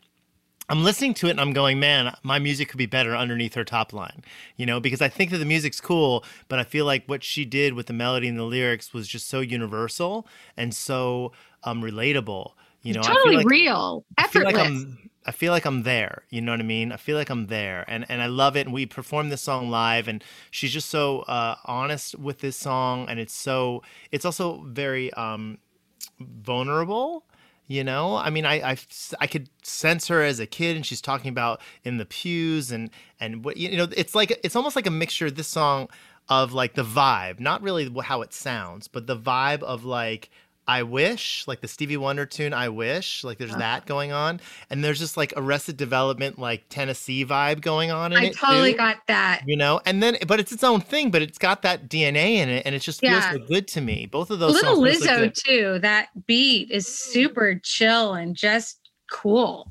[0.69, 3.65] I'm listening to it and I'm going, man, my music could be better underneath her
[3.65, 4.25] top line,
[4.57, 7.45] you know, because I think that the music's cool, but I feel like what she
[7.45, 12.53] did with the melody and the lyrics was just so universal and so um, relatable,
[12.83, 13.03] you know.
[13.03, 14.55] Totally like, real, effortless.
[14.55, 16.91] I feel, like I feel like I'm there, you know what I mean?
[16.91, 18.67] I feel like I'm there, and and I love it.
[18.67, 23.09] And we performed this song live, and she's just so uh, honest with this song,
[23.09, 25.59] and it's so it's also very um,
[26.19, 27.25] vulnerable
[27.67, 28.17] you know?
[28.17, 28.77] I mean I, I
[29.21, 32.91] i could sense her as a kid and she's talking about in the pews and
[33.21, 35.89] and what you know it's like it's almost like a mixture this song
[36.29, 40.31] of like the vibe, not really how it sounds, but the vibe of like
[40.69, 43.61] I wish, like the Stevie Wonder tune, I wish, like there's uh-huh.
[43.61, 48.19] that going on, and there's just like Arrested Development, like Tennessee vibe going on in
[48.19, 48.37] I it.
[48.43, 49.43] I totally too, got that.
[49.47, 52.49] You know, and then, but it's its own thing, but it's got that DNA in
[52.49, 53.31] it, and it just yeah.
[53.31, 54.07] feels so good to me.
[54.07, 54.55] Both of those.
[54.55, 55.79] Little Lizzo too.
[55.81, 59.71] That beat is super chill and just cool.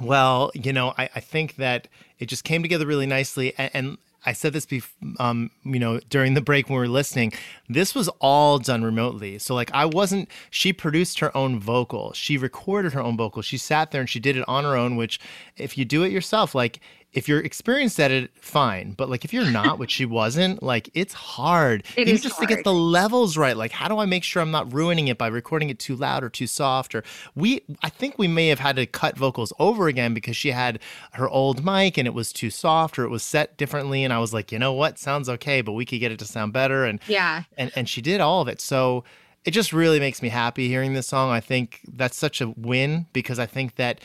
[0.00, 1.86] Well, you know, I, I think that
[2.18, 5.98] it just came together really nicely, and, and I said this before, um, you know,
[6.08, 7.32] during the break when we were listening.
[7.68, 9.38] This was all done remotely.
[9.38, 12.12] So, like, I wasn't, she produced her own vocal.
[12.12, 13.42] She recorded her own vocal.
[13.42, 15.18] She sat there and she did it on her own, which,
[15.56, 16.80] if you do it yourself, like,
[17.12, 18.92] if you're experienced at it, fine.
[18.92, 21.84] But like if you're not, which she wasn't, like it's hard.
[21.96, 22.48] It Even just hard.
[22.48, 23.56] to get the levels right.
[23.56, 26.24] Like, how do I make sure I'm not ruining it by recording it too loud
[26.24, 26.94] or too soft?
[26.94, 30.52] Or we I think we may have had to cut vocals over again because she
[30.52, 30.78] had
[31.12, 34.04] her old mic and it was too soft or it was set differently.
[34.04, 34.98] And I was like, you know what?
[34.98, 36.84] Sounds okay, but we could get it to sound better.
[36.86, 37.42] And yeah.
[37.58, 38.60] And and she did all of it.
[38.60, 39.04] So
[39.44, 41.30] it just really makes me happy hearing this song.
[41.30, 44.00] I think that's such a win because I think that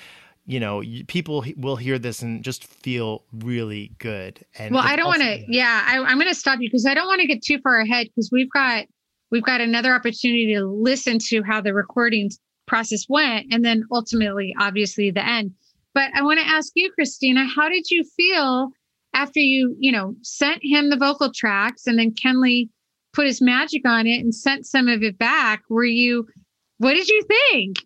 [0.48, 4.44] you know, people will hear this and just feel really good.
[4.58, 5.44] And well, I don't want to.
[5.50, 7.82] Yeah, I, I'm going to stop you because I don't want to get too far
[7.82, 8.86] ahead because we've got
[9.30, 12.32] we've got another opportunity to listen to how the recording
[12.66, 15.52] process went, and then ultimately, obviously, the end.
[15.94, 18.70] But I want to ask you, Christina, how did you feel
[19.14, 22.70] after you, you know, sent him the vocal tracks, and then Kenley
[23.12, 25.64] put his magic on it and sent some of it back?
[25.70, 26.26] Were you?
[26.78, 27.80] What did you think?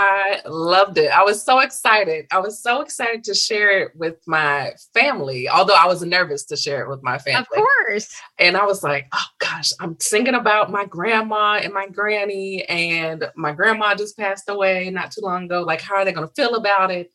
[0.00, 1.10] I loved it.
[1.10, 2.26] I was so excited.
[2.30, 6.56] I was so excited to share it with my family, although I was nervous to
[6.56, 7.40] share it with my family.
[7.40, 8.16] Of course.
[8.38, 13.28] And I was like, oh gosh, I'm thinking about my grandma and my granny, and
[13.34, 15.62] my grandma just passed away not too long ago.
[15.62, 17.10] Like, how are they going to feel about it?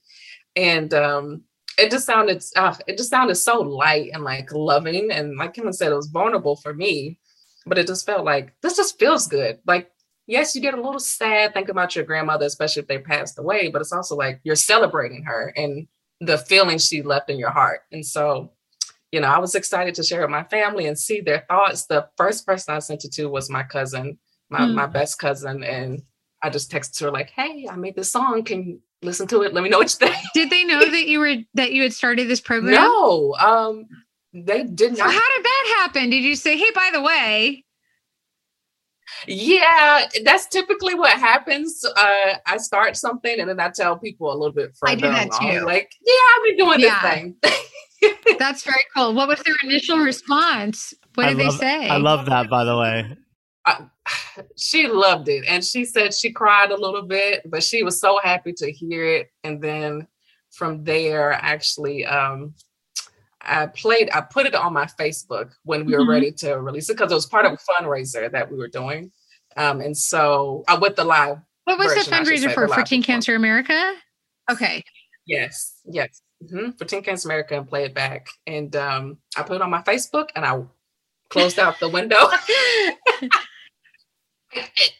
[0.58, 1.44] And um,
[1.78, 5.72] it just sounded, uh, it just sounded so light and like loving, and like Kim
[5.72, 7.18] said, it was vulnerable for me,
[7.66, 9.60] but it just felt like this just feels good.
[9.66, 9.90] Like
[10.28, 13.70] yes, you get a little sad thinking about your grandmother, especially if they passed away,
[13.70, 15.88] but it's also like you're celebrating her and
[16.22, 17.82] the feelings she left in your heart.
[17.92, 18.52] And so,
[19.12, 21.86] you know, I was excited to share with my family and see their thoughts.
[21.86, 24.18] The first person I sent it to was my cousin,
[24.50, 24.74] my, mm.
[24.74, 25.64] my best cousin.
[25.64, 26.04] And
[26.42, 28.44] I just texted her like, hey, I made this song.
[28.44, 29.54] Can you listen to it?
[29.54, 30.18] Let me know what you think.
[30.34, 32.74] Did they know that you were that you had started this program?
[32.74, 33.34] No.
[33.36, 33.88] Um
[34.34, 34.98] they did not.
[34.98, 36.10] So how did that happen?
[36.10, 37.63] Did you say, hey, by the way,
[39.28, 41.84] yeah, that's typically what happens.
[41.86, 44.92] Uh, I start something and then I tell people a little bit further.
[44.92, 45.52] I do that along.
[45.52, 45.66] too.
[45.66, 47.02] Like, yeah, I've been doing yeah.
[47.02, 47.36] this thing.
[48.40, 49.14] that's very cool.
[49.14, 50.94] What was their initial response?
[51.16, 51.90] What did love, they say?
[51.90, 53.18] I love that, by the way.
[53.66, 53.86] I,
[54.58, 58.20] she loved it, and she said she cried a little bit, but she was so
[58.24, 59.30] happy to hear it.
[59.44, 60.08] And then
[60.52, 62.54] from there, actually, um,
[63.44, 66.10] I played, I put it on my Facebook when we were mm-hmm.
[66.10, 69.12] ready to release it because it was part of a fundraiser that we were doing.
[69.58, 71.38] Um, and so uh, with the live.
[71.66, 72.68] What was version, the fundraiser say, for?
[72.68, 73.94] For Teen Cancer America?
[74.52, 74.84] Okay.
[75.26, 76.22] Yes, yes.
[76.44, 76.72] Mm-hmm.
[76.72, 78.28] For Teen Cancer America and play it back.
[78.48, 80.62] And um, I put it on my Facebook and I
[81.30, 82.18] closed out the window.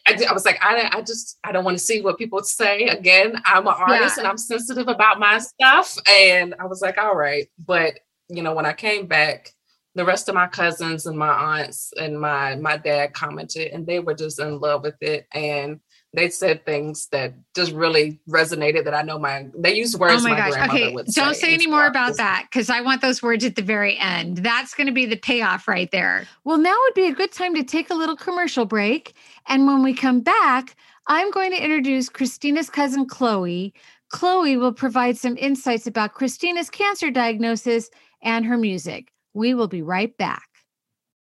[0.06, 2.88] I, I, was like, I, I just, I don't want to see what people say.
[2.88, 4.22] Again, I'm an artist yeah.
[4.22, 5.96] and I'm sensitive about my stuff.
[6.08, 7.48] And I was like, all right.
[7.64, 9.52] But you know, when I came back,
[9.94, 14.00] the rest of my cousins and my aunts and my my dad commented and they
[14.00, 15.78] were just in love with it and
[16.12, 20.28] they said things that just really resonated that I know my they used words oh
[20.28, 20.68] my, my gosh.
[20.68, 20.92] okay.
[20.92, 23.98] Don't say, say any more about that because I want those words at the very
[23.98, 24.38] end.
[24.38, 26.26] That's going to be the payoff right there.
[26.44, 29.14] Well, now would be a good time to take a little commercial break.
[29.48, 30.76] And when we come back,
[31.08, 33.74] I'm going to introduce Christina's cousin Chloe.
[34.10, 37.90] Chloe will provide some insights about Christina's cancer diagnosis
[38.24, 39.12] and her music.
[39.34, 40.48] We will be right back.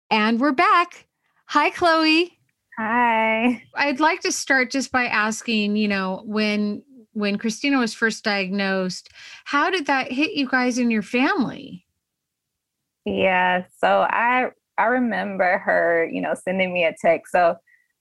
[0.10, 1.08] And we're back.
[1.48, 2.40] Hi, Chloe.
[2.78, 3.64] Hi.
[3.76, 6.82] I'd like to start just by asking, you know, when
[7.14, 9.10] when Christina was first diagnosed,
[9.46, 11.86] how did that hit you guys in your family?
[13.06, 17.32] Yeah, so I I remember her, you know, sending me a text.
[17.32, 17.56] So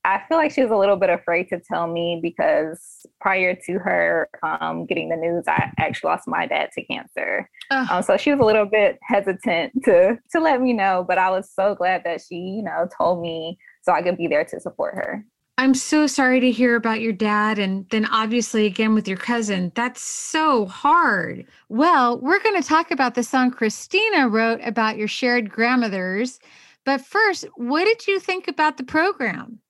[0.04, 3.72] I feel like she was a little bit afraid to tell me because prior to
[3.74, 7.48] her um, getting the news, I actually lost my dad to cancer.
[7.70, 11.30] Um, so she was a little bit hesitant to to let me know, but I
[11.30, 14.60] was so glad that she, you know, told me so I could be there to
[14.60, 15.24] support her.
[15.58, 19.70] I'm so sorry to hear about your dad, and then obviously again with your cousin.
[19.74, 21.46] That's so hard.
[21.68, 26.40] Well, we're going to talk about the song Christina wrote about your shared grandmothers.
[26.84, 29.60] But first, what did you think about the program?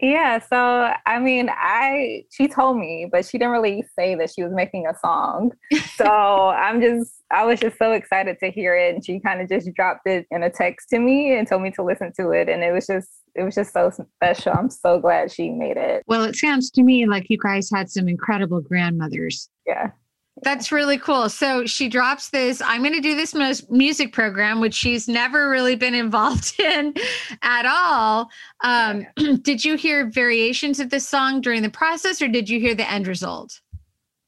[0.00, 4.42] Yeah, so I mean, I she told me, but she didn't really say that she
[4.42, 5.52] was making a song.
[5.96, 9.48] So I'm just I was just so excited to hear it and she kind of
[9.48, 12.48] just dropped it in a text to me and told me to listen to it
[12.48, 14.52] and it was just it was just so special.
[14.52, 16.02] I'm so glad she made it.
[16.06, 19.48] Well, it sounds to me like you guys had some incredible grandmothers.
[19.66, 19.90] Yeah.
[20.44, 21.28] That's really cool.
[21.28, 22.60] So she drops this.
[22.62, 23.34] I'm going to do this
[23.70, 26.94] music program, which she's never really been involved in
[27.42, 28.30] at all.
[28.62, 29.06] Um,
[29.42, 32.88] did you hear variations of this song during the process, or did you hear the
[32.90, 33.60] end result?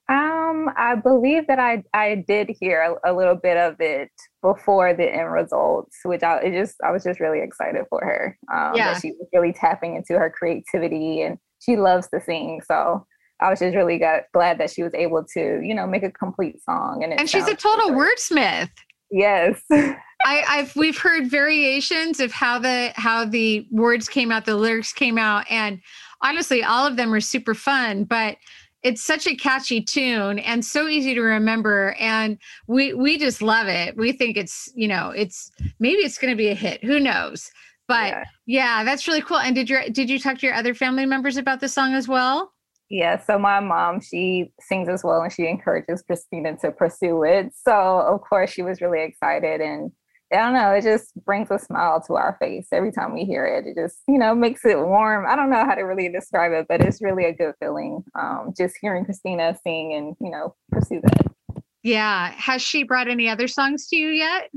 [0.08, 4.10] Um, I believe that I I did hear a, a little bit of it
[4.40, 8.38] before the end results, which I it just I was just really excited for her.
[8.52, 12.60] Um, yeah, she was really tapping into her creativity, and she loves to sing.
[12.64, 13.04] So
[13.40, 16.10] I was just really got, glad that she was able to, you know, make a
[16.10, 17.02] complete song.
[17.02, 18.70] And, and she's a total wordsmith.
[19.10, 19.60] Yes.
[19.70, 24.92] I, I've we've heard variations of how the how the words came out, the lyrics
[24.92, 25.80] came out, and
[26.22, 28.04] honestly, all of them are super fun.
[28.04, 28.38] But
[28.82, 33.68] it's such a catchy tune and so easy to remember, and we we just love
[33.68, 33.96] it.
[33.96, 36.82] We think it's you know it's maybe it's going to be a hit.
[36.82, 37.50] Who knows?
[37.88, 38.24] But yeah.
[38.46, 39.38] yeah, that's really cool.
[39.38, 42.08] And did your did you talk to your other family members about the song as
[42.08, 42.52] well?
[42.88, 47.52] Yeah, so my mom, she sings as well and she encourages Christina to pursue it.
[47.54, 49.60] So, of course, she was really excited.
[49.60, 49.90] And
[50.32, 53.44] I don't know, it just brings a smile to our face every time we hear
[53.44, 53.66] it.
[53.66, 55.26] It just, you know, makes it warm.
[55.26, 58.54] I don't know how to really describe it, but it's really a good feeling um,
[58.56, 61.62] just hearing Christina sing and, you know, pursue that.
[61.82, 62.32] Yeah.
[62.32, 64.50] Has she brought any other songs to you yet?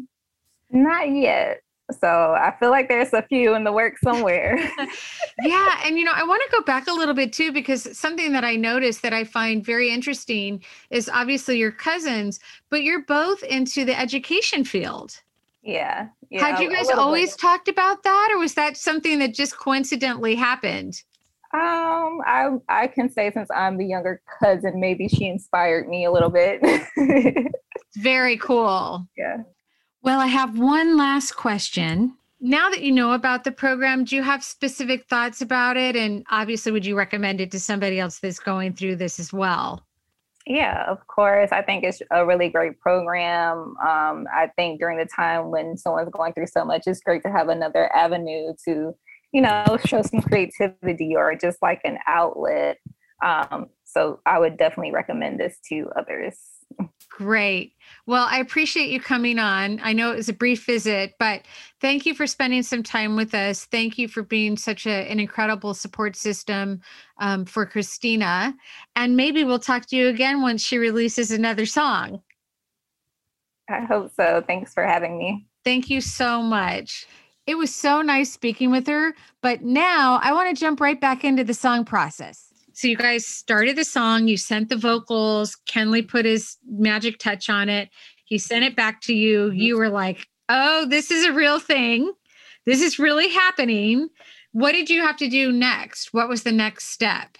[0.71, 1.61] Not yet.
[1.91, 4.57] So I feel like there's a few in the work somewhere.
[5.43, 5.81] yeah.
[5.83, 8.43] And, you know, I want to go back a little bit too, because something that
[8.43, 13.85] I noticed that I find very interesting is obviously your cousins, but you're both into
[13.85, 15.21] the education field.
[15.61, 16.07] Yeah.
[16.29, 17.39] yeah Had you guys always bit.
[17.39, 21.01] talked about that, or was that something that just coincidentally happened?
[21.51, 26.11] Um, I I can say since I'm the younger cousin, maybe she inspired me a
[26.11, 26.61] little bit.
[27.97, 29.07] Very cool.
[29.17, 29.37] Yeah.
[30.01, 32.15] Well, I have one last question.
[32.39, 35.97] Now that you know about the program, do you have specific thoughts about it?
[35.97, 39.83] And obviously, would you recommend it to somebody else that's going through this as well?
[40.47, 41.51] Yeah, of course.
[41.51, 43.75] I think it's a really great program.
[43.85, 47.31] Um, I think during the time when someone's going through so much, it's great to
[47.31, 48.95] have another avenue to,
[49.33, 52.77] you know, show some creativity or just like an outlet.
[53.23, 56.37] Um, so I would definitely recommend this to others.
[57.09, 57.73] Great.
[58.05, 59.81] Well, I appreciate you coming on.
[59.83, 61.41] I know it was a brief visit, but
[61.81, 63.65] thank you for spending some time with us.
[63.65, 66.79] Thank you for being such a, an incredible support system
[67.17, 68.55] um, for Christina.
[68.95, 72.21] And maybe we'll talk to you again once she releases another song.
[73.69, 74.41] I hope so.
[74.47, 75.45] Thanks for having me.
[75.65, 77.05] Thank you so much.
[77.45, 79.13] It was so nice speaking with her.
[79.41, 82.48] But now I want to jump right back into the song process.
[82.79, 87.49] So you guys started the song, you sent the vocals, Kenley put his magic touch
[87.49, 87.89] on it.
[88.23, 89.49] He sent it back to you.
[89.49, 89.57] Mm-hmm.
[89.57, 92.09] You were like, "Oh, this is a real thing.
[92.65, 94.07] This is really happening."
[94.53, 96.13] What did you have to do next?
[96.13, 97.37] What was the next step?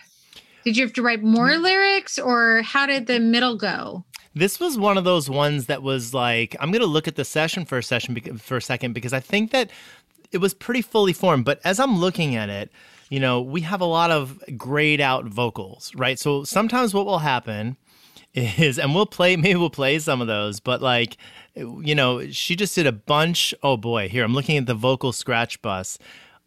[0.65, 1.63] Did you have to write more mm-hmm.
[1.63, 4.03] lyrics or how did the middle go?
[4.35, 7.23] This was one of those ones that was like, I'm going to look at the
[7.23, 9.71] session for a session for a second because I think that
[10.33, 11.45] it was pretty fully formed.
[11.45, 12.71] But as I'm looking at it,
[13.09, 16.17] you know, we have a lot of grayed out vocals, right?
[16.17, 17.77] So sometimes what will happen
[18.33, 21.17] is, and we'll play, maybe we'll play some of those, but like,
[21.55, 23.53] you know, she just did a bunch.
[23.63, 25.97] Oh boy, here, I'm looking at the vocal scratch bus.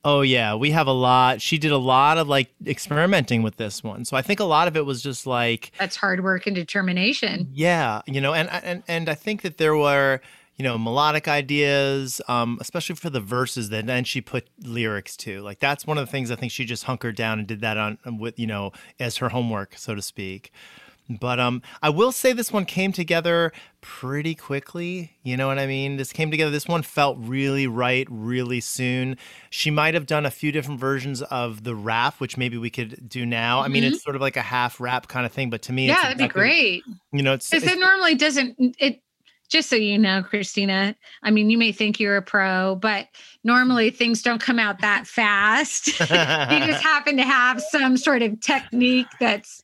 [0.04, 1.40] Oh yeah, we have a lot.
[1.40, 4.04] She did a lot of like experimenting with this one.
[4.04, 7.48] So I think a lot of it was just like That's hard work and determination.
[7.52, 10.20] Yeah, you know, and and and I think that there were
[10.62, 15.40] you know, melodic ideas, um, especially for the verses that then she put lyrics to.
[15.40, 17.76] Like that's one of the things I think she just hunkered down and did that
[17.76, 20.52] on with, you know, as her homework, so to speak.
[21.10, 25.10] But um, I will say this one came together pretty quickly.
[25.24, 25.96] You know what I mean?
[25.96, 26.52] This came together.
[26.52, 29.16] This one felt really right, really soon.
[29.50, 33.08] She might have done a few different versions of the rap, which maybe we could
[33.08, 33.56] do now.
[33.56, 33.64] Mm-hmm.
[33.64, 34.02] I mean, it's mm-hmm.
[34.02, 36.28] sort of like a half rap kind of thing, but to me, yeah, that'd exactly,
[36.28, 36.82] be great.
[37.10, 38.76] You know, it's because it normally doesn't.
[38.78, 39.02] It
[39.48, 43.08] just so you know, Christina, I mean, you may think you're a pro, but
[43.44, 45.86] normally things don't come out that fast.
[46.00, 49.62] you just happen to have some sort of technique that's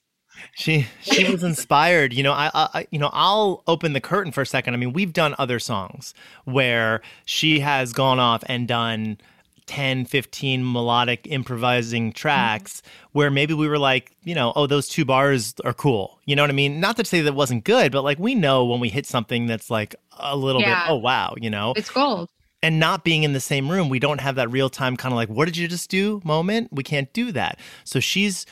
[0.54, 4.42] she she was inspired you know I, I you know i'll open the curtain for
[4.42, 6.14] a second i mean we've done other songs
[6.44, 9.18] where she has gone off and done
[9.68, 13.18] 10, 15 melodic improvising tracks mm-hmm.
[13.18, 16.18] where maybe we were like, you know, oh, those two bars are cool.
[16.24, 16.80] You know what I mean?
[16.80, 19.70] Not to say that wasn't good, but like we know when we hit something that's
[19.70, 20.86] like a little yeah.
[20.86, 21.74] bit, oh, wow, you know?
[21.76, 22.28] It's gold.
[22.62, 25.16] and not being in the same room, we don't have that real time kind of
[25.16, 26.68] like, what did you just do moment?
[26.72, 27.58] We can't do that.
[27.84, 28.46] So she's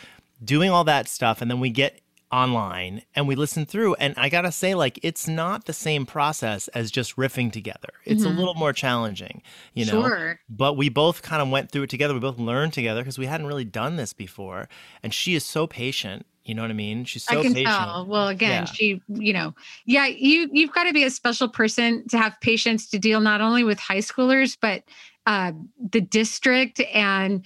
[0.45, 1.43] doing all that stuff.
[1.43, 2.01] And then we get
[2.33, 3.95] online and we listen through.
[3.95, 7.91] And I got to say, like, it's not the same process as just riffing together.
[8.05, 8.27] It's Mhm.
[8.27, 9.43] a little more challenging,
[9.75, 10.03] you know?
[10.03, 10.41] Sure.
[10.49, 12.15] But we both kind of went through it together.
[12.15, 14.69] We both learned together because we hadn't really done this before.
[15.03, 16.27] And she is so patient.
[16.45, 17.05] You know what I mean?
[17.05, 17.75] She's so I can patient.
[17.75, 18.07] tell.
[18.07, 18.73] Well, again, Yeah.
[18.73, 19.55] she, you know,
[19.85, 23.41] yeah, you you've got to be a special person to have patience to deal not
[23.41, 24.85] only with high schoolers but
[25.27, 25.51] uh,
[25.91, 27.45] the district and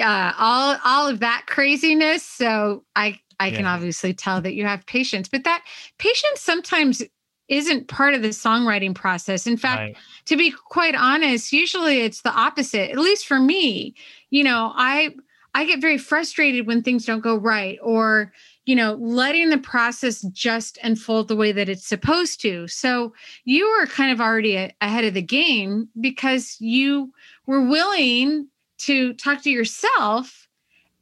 [0.00, 2.22] uh, all all of that craziness.
[2.22, 5.64] So I I can obviously tell that you have patience, but that
[5.98, 7.02] patience sometimes
[7.48, 9.46] isn't part of the songwriting process.
[9.46, 9.96] In fact, Right.
[10.26, 12.90] to be quite honest, usually it's the opposite.
[12.90, 13.94] At least for me,
[14.30, 15.14] you know, I
[15.52, 18.32] I get very frustrated when things don't go right or
[18.66, 22.68] you know, letting the process just unfold the way that it's supposed to.
[22.68, 23.12] So
[23.44, 27.12] you were kind of already a- ahead of the game because you
[27.46, 28.46] were willing
[28.80, 30.46] to talk to yourself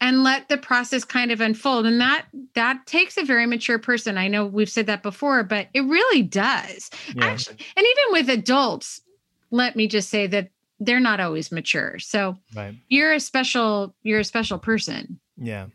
[0.01, 4.17] and let the process kind of unfold and that that takes a very mature person
[4.19, 7.25] i know we've said that before but it really does Yeah.
[7.27, 9.01] actually and even with adults
[9.51, 12.75] let me just say that they're not always mature so Right.
[12.89, 15.67] you're a special you're a special person Yeah.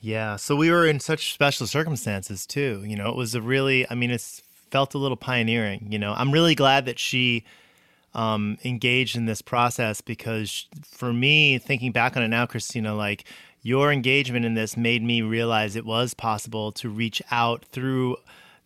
[0.00, 0.36] Yeah.
[0.36, 2.82] So we were in such special circumstances too.
[2.84, 5.86] You know, it was a really, I mean, it's felt a little pioneering.
[5.92, 7.44] You know, I'm really glad that she
[8.14, 13.24] um, engaged in this process because for me, thinking back on it now, Christina, like
[13.62, 18.16] your engagement in this made me realize it was possible to reach out through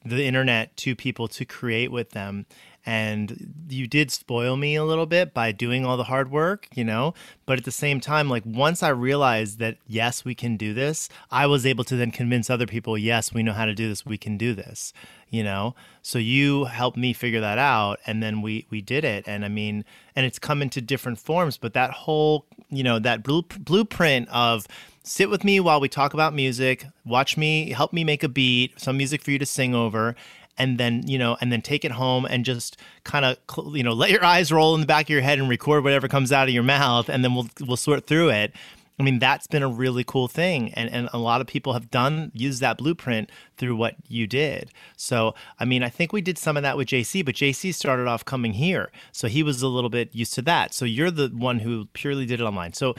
[0.04, 2.46] the internet to people to create with them.
[2.86, 6.84] And you did spoil me a little bit by doing all the hard work, you
[6.84, 7.14] know?
[7.44, 11.08] But at the same time, like once I realized that, yes, we can do this,
[11.30, 14.06] I was able to then convince other people, yes, we know how to do this,
[14.06, 14.92] we can do this,
[15.28, 15.74] you know?
[16.00, 17.98] So you helped me figure that out.
[18.06, 19.26] And then we, we did it.
[19.26, 19.84] And I mean,
[20.14, 24.68] and it's come into different forms, but that whole, you know, that blue, blueprint of,
[25.02, 28.78] sit with me while we talk about music watch me help me make a beat
[28.80, 30.16] some music for you to sing over
[30.58, 33.38] and then you know and then take it home and just kind of
[33.74, 36.08] you know let your eyes roll in the back of your head and record whatever
[36.08, 38.52] comes out of your mouth and then we'll we'll sort through it.
[38.98, 41.90] I mean that's been a really cool thing and and a lot of people have
[41.90, 44.70] done use that blueprint through what you did.
[44.96, 48.06] So i mean i think we did some of that with jc but jc started
[48.06, 50.72] off coming here so he was a little bit used to that.
[50.72, 52.72] So you're the one who purely did it online.
[52.72, 52.94] So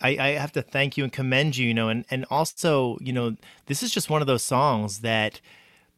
[0.00, 3.12] I, I have to thank you and commend you, you know, and, and also, you
[3.12, 3.36] know,
[3.66, 5.40] this is just one of those songs that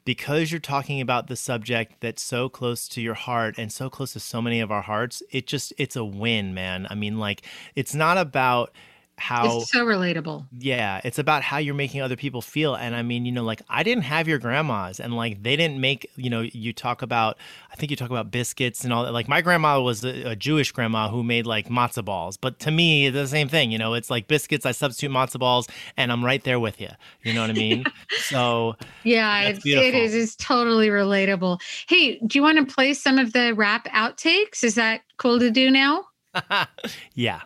[0.04, 4.12] because you're talking about the subject that's so close to your heart and so close
[4.14, 6.86] to so many of our hearts, it just it's a win, man.
[6.90, 7.42] I mean, like
[7.74, 8.72] it's not about
[9.20, 12.74] how it's so relatable yeah, it's about how you're making other people feel.
[12.74, 15.80] And I mean, you know, like I didn't have your grandmas and like they didn't
[15.80, 17.38] make, you know, you talk about,
[17.72, 19.12] I think you talk about biscuits and all that.
[19.12, 22.36] Like my grandma was a, a Jewish grandma who made like matzo balls.
[22.36, 25.38] But to me, it's the same thing, you know, it's like biscuits, I substitute matzo
[25.38, 26.90] balls and I'm right there with you.
[27.22, 27.84] You know what I mean?
[28.18, 33.18] so yeah it's, it is it's totally relatable hey do you want to play some
[33.18, 36.04] of the rap outtakes is that cool to do now
[37.14, 37.40] yeah.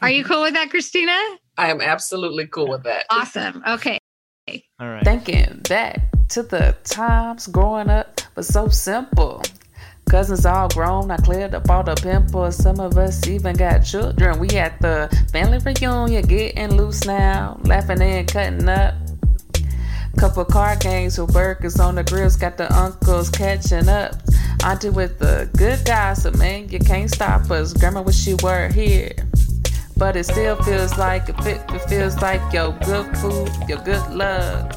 [0.00, 1.16] are you cool with that christina
[1.56, 3.06] I am absolutely cool with that.
[3.10, 3.98] awesome okay
[4.80, 5.04] All right.
[5.04, 6.00] Thinking back
[6.30, 9.42] to the times growing up was so simple.
[10.10, 12.56] Cousins all grown, I cleared up all the pimples.
[12.56, 14.38] Some of us even got children.
[14.40, 18.94] We at the family reunion, getting loose now, laughing and cutting up.
[20.18, 24.14] Couple card games with burgers on the grills, got the uncles catching up.
[24.64, 27.72] Auntie with the good gossip, man, you can't stop us.
[27.72, 29.12] Grandma wish you were here.
[29.96, 34.08] But it still feels like it, fit, it feels like your good food, your good
[34.10, 34.70] love,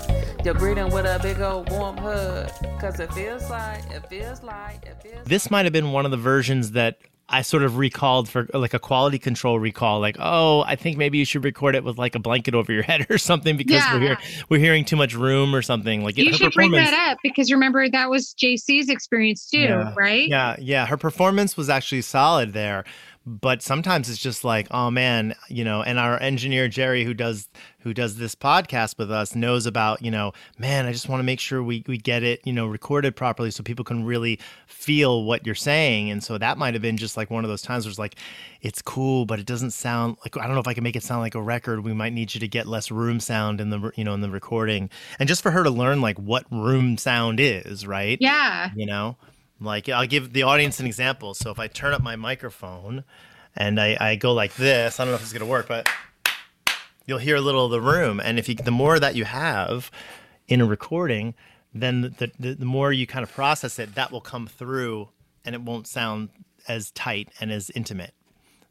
[0.44, 2.50] your greeting with a big old warm hug.
[2.80, 6.12] Cause it feels like, it feels like, it feels This might have been one of
[6.12, 6.98] the versions that
[7.28, 11.18] I sort of recalled for like a quality control recall, like, oh, I think maybe
[11.18, 14.02] you should record it with like a blanket over your head or something because we're
[14.02, 14.08] Yeah.
[14.08, 14.18] hear,
[14.50, 16.04] we're hearing too much room or something.
[16.04, 19.94] Like you should bring that up because remember that was jc's experience too Yeah.
[19.98, 20.86] right Yeah, yeah.
[20.86, 22.84] Her performance was actually solid there.
[23.28, 27.50] But sometimes it's just like, oh man, you know, and our engineer Jerry who does
[27.80, 31.24] who does this podcast with us knows about, you know, man, I just want to
[31.24, 35.24] make sure we, we get it, you know, recorded properly so people can really feel
[35.24, 36.10] what you're saying.
[36.10, 38.16] And so that might have been just like one of those times where it's like,
[38.62, 41.04] it's cool, but it doesn't sound like I don't know if I can make it
[41.04, 41.84] sound like a record.
[41.84, 44.30] We might need you to get less room sound in the you know in the
[44.30, 44.90] recording.
[45.20, 48.18] And just for her to learn like what room sound is, right?
[48.20, 49.18] yeah you know
[49.60, 53.04] like i'll give the audience an example so if i turn up my microphone
[53.56, 55.90] and i, I go like this i don't know if it's going to work but
[57.06, 59.92] you'll hear a little of the room and if you the more that you have
[60.48, 61.36] in a recording
[61.74, 65.10] then the, the, the more you kind of process it that will come through
[65.44, 66.30] and it won't sound
[66.68, 68.14] as tight and as intimate.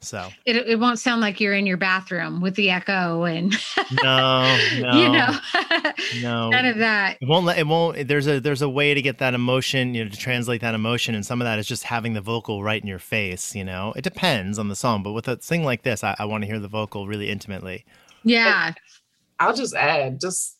[0.04, 3.52] So it, it won't sound like you're in your bathroom with the echo and
[4.02, 5.38] no, no, you know,
[6.22, 7.18] no, none of that.
[7.20, 8.06] It won't let it won't.
[8.06, 11.14] There's a there's a way to get that emotion, you know, to translate that emotion,
[11.14, 13.54] and some of that is just having the vocal right in your face.
[13.54, 16.24] You know, it depends on the song, but with a thing like this, I, I
[16.26, 17.84] want to hear the vocal really intimately.
[18.22, 18.74] Yeah,
[19.38, 20.53] I'll just add, just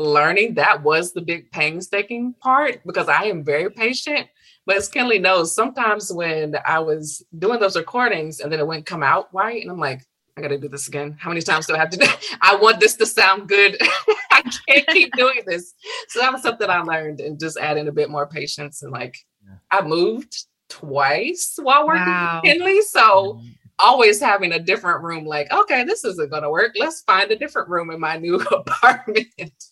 [0.00, 4.26] learning that was the big painstaking part because I am very patient.
[4.66, 8.86] But as Kenley knows, sometimes when I was doing those recordings and then it wouldn't
[8.86, 10.02] come out right, and I'm like,
[10.36, 11.16] I gotta do this again.
[11.18, 12.06] How many times do I have to do?
[12.40, 13.76] I want this to sound good.
[14.30, 15.74] I can't keep doing this.
[16.08, 19.16] So that was something I learned and just adding a bit more patience and like
[19.44, 19.56] yeah.
[19.70, 22.40] I moved twice while working wow.
[22.42, 22.80] with Kenley.
[22.82, 23.00] So
[23.34, 23.48] mm-hmm.
[23.78, 26.72] always having a different room, like, okay, this isn't gonna work.
[26.76, 29.64] Let's find a different room in my new apartment.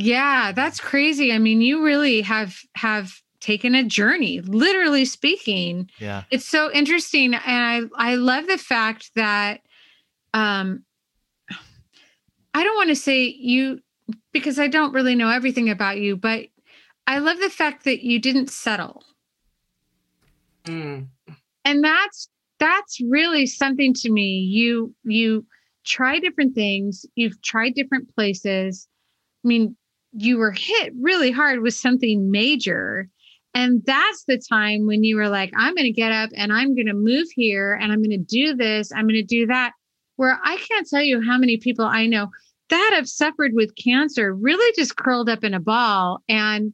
[0.00, 1.32] Yeah, that's crazy.
[1.32, 5.90] I mean, you really have have taken a journey, literally speaking.
[5.98, 6.22] Yeah.
[6.30, 7.34] It's so interesting.
[7.34, 9.60] And I, I love the fact that
[10.34, 10.84] um
[12.54, 13.80] I don't want to say you
[14.32, 16.46] because I don't really know everything about you, but
[17.08, 19.02] I love the fact that you didn't settle.
[20.64, 21.08] Mm.
[21.64, 22.28] And that's
[22.60, 24.38] that's really something to me.
[24.38, 25.44] You you
[25.84, 28.86] try different things, you've tried different places.
[29.44, 29.76] I mean,
[30.12, 33.08] you were hit really hard with something major
[33.54, 36.74] and that's the time when you were like, I'm going to get up and I'm
[36.74, 39.72] going to move here and I'm going to do this, I'm going to do that.
[40.16, 42.28] Where I can't tell you how many people I know
[42.70, 46.72] that have suffered with cancer really just curled up in a ball and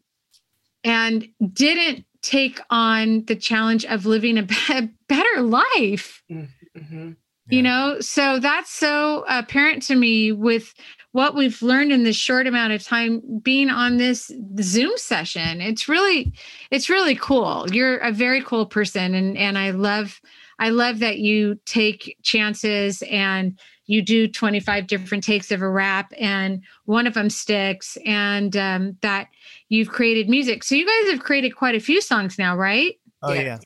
[0.82, 4.42] and didn't take on the challenge of living a
[5.08, 6.22] better life.
[6.30, 7.12] Mm-hmm.
[7.50, 7.56] Yeah.
[7.56, 10.74] You know, so that's so apparent to me with
[11.14, 15.60] what we've learned in this short amount of time being on this Zoom session.
[15.60, 16.32] It's really
[16.72, 17.66] it's really cool.
[17.70, 20.20] You're a very cool person and and I love
[20.58, 23.56] I love that you take chances and
[23.86, 28.96] you do 25 different takes of a rap and one of them sticks and um,
[29.02, 29.28] that
[29.68, 30.64] you've created music.
[30.64, 32.98] So you guys have created quite a few songs now, right?
[33.22, 33.40] Oh yeah.
[33.40, 33.58] Yeah.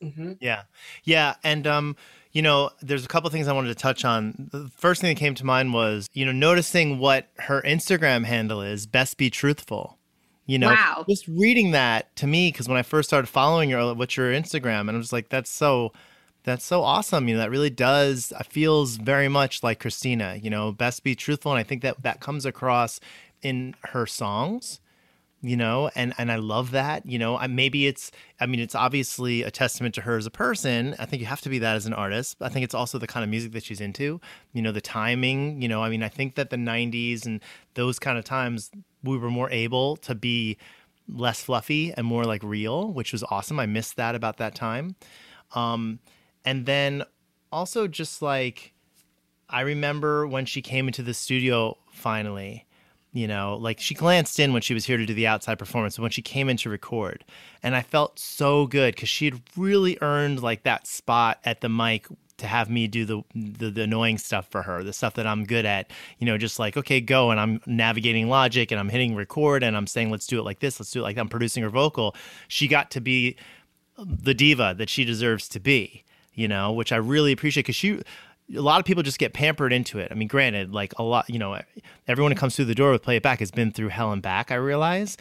[0.00, 0.32] Mm-hmm.
[0.40, 0.62] yeah.
[1.02, 1.34] Yeah.
[1.42, 1.96] And um
[2.38, 4.48] you know, there's a couple things I wanted to touch on.
[4.52, 8.62] The first thing that came to mind was, you know, noticing what her Instagram handle
[8.62, 9.98] is, best be truthful.
[10.46, 11.04] You know, wow.
[11.08, 14.82] just reading that to me, because when I first started following your what's your Instagram?
[14.82, 15.92] And I was like, that's so,
[16.44, 17.26] that's so awesome.
[17.26, 21.16] You know, that really does, uh, feels very much like Christina, you know, best be
[21.16, 21.50] truthful.
[21.50, 23.00] And I think that that comes across
[23.42, 24.78] in her songs
[25.40, 28.10] you know and and i love that you know I, maybe it's
[28.40, 30.96] i mean it's obviously a testament to her as a person.
[30.98, 32.36] I think you have to be that as an artist.
[32.40, 34.20] I think it's also the kind of music that she's into
[34.52, 37.40] you know the timing you know i mean i think that the 90s and
[37.74, 38.70] those kind of times
[39.04, 40.56] we were more able to be
[41.08, 43.58] less fluffy and more like real which was awesome.
[43.58, 44.96] I missed that about that time.
[45.54, 46.00] Um
[46.44, 47.04] and then
[47.52, 48.72] also just like
[49.48, 52.66] i remember when she came into the studio finally
[53.12, 55.98] you know like she glanced in when she was here to do the outside performance
[55.98, 57.24] when she came in to record
[57.62, 61.68] and i felt so good because she had really earned like that spot at the
[61.68, 62.06] mic
[62.38, 65.44] to have me do the, the, the annoying stuff for her, the stuff that I'm
[65.44, 65.90] good at.
[66.18, 69.76] You know, just like okay, go, and I'm navigating logic, and I'm hitting record, and
[69.76, 71.20] I'm saying let's do it like this, let's do it like that.
[71.20, 72.16] I'm producing her vocal.
[72.46, 73.36] She got to be
[73.98, 76.04] the diva that she deserves to be.
[76.34, 78.00] You know, which I really appreciate because she
[78.56, 80.08] a lot of people just get pampered into it.
[80.10, 81.60] I mean, granted, like a lot, you know,
[82.06, 84.22] everyone who comes through the door with Play It Back has been through hell and
[84.22, 85.16] back, I realize.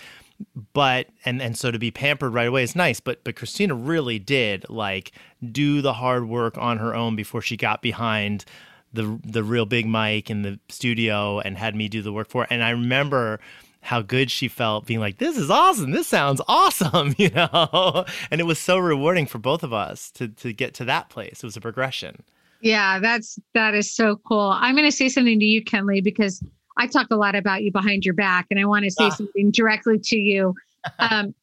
[0.73, 4.19] But and and so to be pampered right away is nice, but but Christina really
[4.19, 5.11] did like
[5.51, 8.45] do the hard work on her own before she got behind
[8.93, 12.43] the the real big mic in the studio and had me do the work for
[12.43, 12.47] her.
[12.51, 13.39] And I remember
[13.81, 18.41] how good she felt being like this is awesome this sounds awesome you know and
[18.41, 21.43] it was so rewarding for both of us to to get to that place it
[21.43, 22.21] was a progression
[22.61, 24.51] yeah, that's that is so cool.
[24.55, 26.43] I'm going to say something to you, Kenley, because
[26.77, 29.09] I talk a lot about you behind your back, and I want to say ah.
[29.09, 30.55] something directly to you.
[30.99, 31.35] Um,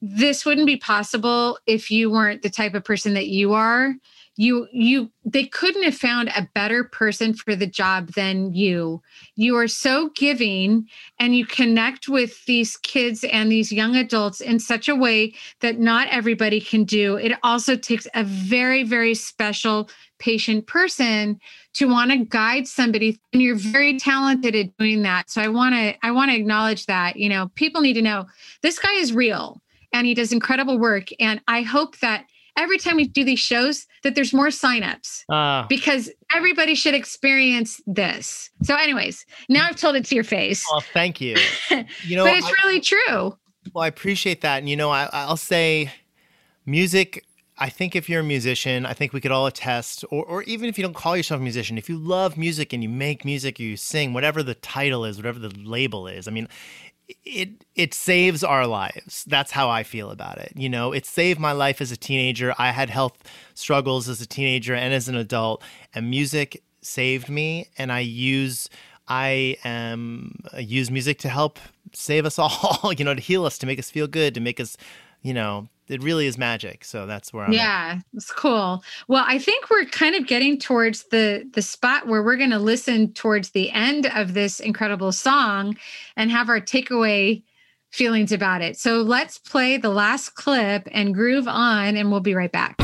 [0.00, 3.94] this wouldn't be possible if you weren't the type of person that you are
[4.38, 9.02] you you they couldn't have found a better person for the job than you.
[9.34, 10.86] You are so giving
[11.18, 15.80] and you connect with these kids and these young adults in such a way that
[15.80, 17.16] not everybody can do.
[17.16, 21.40] It also takes a very very special patient person
[21.74, 25.30] to want to guide somebody and you're very talented at doing that.
[25.30, 28.26] So i want to i want to acknowledge that you know people need to know
[28.62, 29.60] this guy is real
[29.92, 32.26] and he does incredible work and i hope that
[32.58, 37.80] every time we do these shows that there's more signups uh, because everybody should experience
[37.86, 38.50] this.
[38.62, 40.66] So, anyways, now I've told it to your face.
[40.70, 41.36] Well, thank you.
[42.04, 43.36] You know, but it's I, really true.
[43.72, 45.92] Well, I appreciate that, and you know, I, I'll say,
[46.66, 47.24] music.
[47.56, 50.68] I think if you're a musician, I think we could all attest, or, or even
[50.68, 53.58] if you don't call yourself a musician, if you love music and you make music,
[53.58, 56.48] you sing, whatever the title is, whatever the label is, I mean,
[57.24, 59.24] it it saves our lives.
[59.26, 60.52] That's how I feel about it.
[60.56, 62.54] You know, it saved my life as a teenager.
[62.58, 63.22] I had health
[63.54, 65.62] struggles as a teenager and as an adult,
[65.94, 67.68] and music saved me.
[67.78, 68.68] And I use
[69.08, 71.58] I am I use music to help
[71.92, 72.92] save us all.
[72.92, 74.76] You know, to heal us, to make us feel good, to make us,
[75.22, 76.84] you know, it really is magic.
[76.84, 78.04] So that's where I'm Yeah, at.
[78.14, 78.82] it's cool.
[79.08, 82.58] Well, I think we're kind of getting towards the the spot where we're going to
[82.58, 85.76] listen towards the end of this incredible song
[86.16, 87.42] and have our takeaway
[87.90, 88.78] feelings about it.
[88.78, 92.76] So let's play the last clip and groove on and we'll be right back.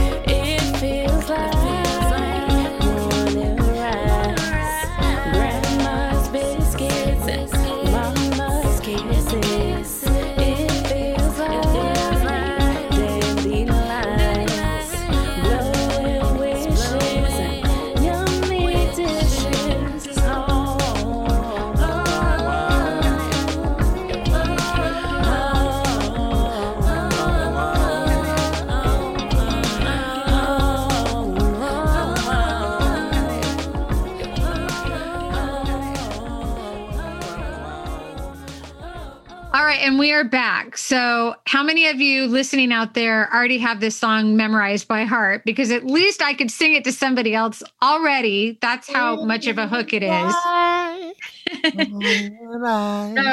[39.81, 40.77] And we are back.
[40.77, 45.45] So, how many of you listening out there already have this song memorized by heart?
[45.45, 48.59] Because at least I could sing it to somebody else already.
[48.61, 50.11] That's how much of a hook it is.
[50.13, 51.13] oh,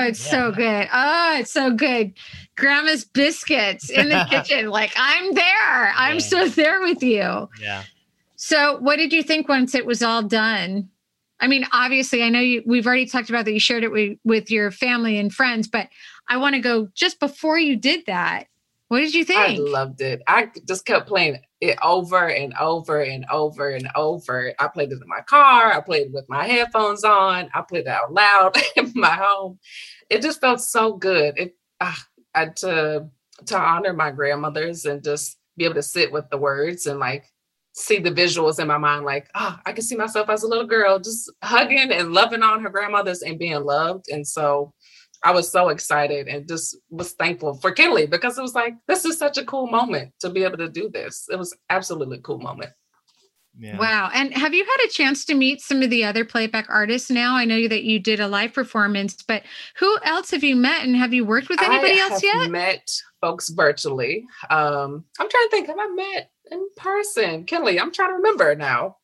[0.08, 0.88] it's so good.
[0.92, 2.14] Oh, it's so good.
[2.56, 4.70] Grandma's biscuits in the kitchen.
[4.70, 5.94] Like, I'm there.
[5.96, 6.20] I'm yeah.
[6.20, 7.50] so there with you.
[7.60, 7.84] Yeah.
[8.36, 10.90] So, what did you think once it was all done?
[11.42, 12.62] I mean, obviously, I know you.
[12.66, 13.54] We've already talked about that.
[13.54, 15.90] You shared it with, with your family and friends, but
[16.32, 18.48] I want to go just before you did that.
[18.88, 19.38] What did you think?
[19.38, 20.22] I loved it.
[20.28, 24.54] I just kept playing it over and over and over and over.
[24.58, 25.74] I played it in my car.
[25.74, 27.50] I played it with my headphones on.
[27.54, 29.60] I played it out loud in my home.
[30.10, 31.38] It just felt so good.
[31.38, 31.96] It uh,
[32.34, 33.10] I, to
[33.48, 37.26] to honor my grandmothers and just be able to sit with the words and like
[37.74, 40.68] see the visuals in my mind like oh i can see myself as a little
[40.68, 44.74] girl just hugging and loving on her grandmothers and being loved and so
[45.24, 49.06] I was so excited and just was thankful for Kenley because it was like, this
[49.06, 51.28] is such a cool moment to be able to do this.
[51.32, 52.72] It was absolutely cool moment.
[53.60, 53.78] Yeah.
[53.78, 54.10] Wow.
[54.14, 57.36] And have you had a chance to meet some of the other playback artists now?
[57.36, 59.44] I know that you did a live performance, but
[59.78, 62.36] who else have you met and have you worked with anybody I else yet?
[62.36, 64.26] I met folks virtually.
[64.50, 67.46] Um, I'm trying to think, have I met in person?
[67.46, 68.98] Kenley, I'm trying to remember now.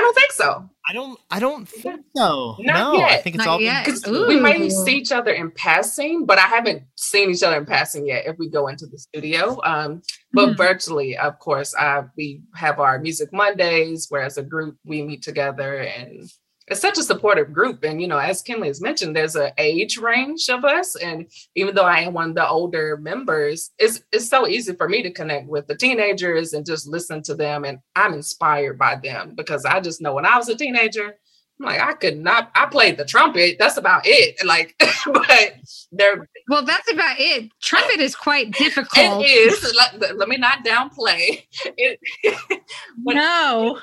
[0.00, 0.70] I don't think so.
[0.88, 1.20] I don't.
[1.30, 2.56] I don't think so.
[2.58, 3.10] Not no, yet.
[3.10, 3.86] I think it's Not all yet.
[4.08, 8.06] we might see each other in passing, but I haven't seen each other in passing
[8.06, 8.26] yet.
[8.26, 10.00] If we go into the studio, um,
[10.32, 10.56] but mm-hmm.
[10.56, 15.22] virtually, of course, uh, we have our music Mondays, where as a group we meet
[15.22, 16.30] together and
[16.70, 17.82] it's such a supportive group.
[17.82, 20.94] And, you know, as Kenley has mentioned, there's an age range of us.
[20.94, 24.88] And even though I am one of the older members, it's, it's so easy for
[24.88, 27.64] me to connect with the teenagers and just listen to them.
[27.64, 31.16] And I'm inspired by them because I just know when I was a teenager,
[31.60, 33.56] I'm like, I could not, I played the trumpet.
[33.58, 34.36] That's about it.
[34.46, 34.74] Like,
[35.06, 35.54] but
[35.92, 36.28] they're.
[36.48, 37.50] Well, that's about it.
[37.62, 39.24] Trumpet is quite difficult.
[39.24, 39.74] It is.
[39.76, 41.44] Let, let me not downplay
[41.76, 42.00] it.
[42.98, 43.78] no.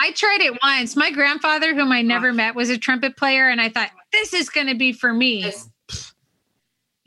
[0.00, 0.96] I tried it once.
[0.96, 4.48] My grandfather, whom I never met, was a trumpet player, and I thought this is
[4.48, 5.52] going to be for me.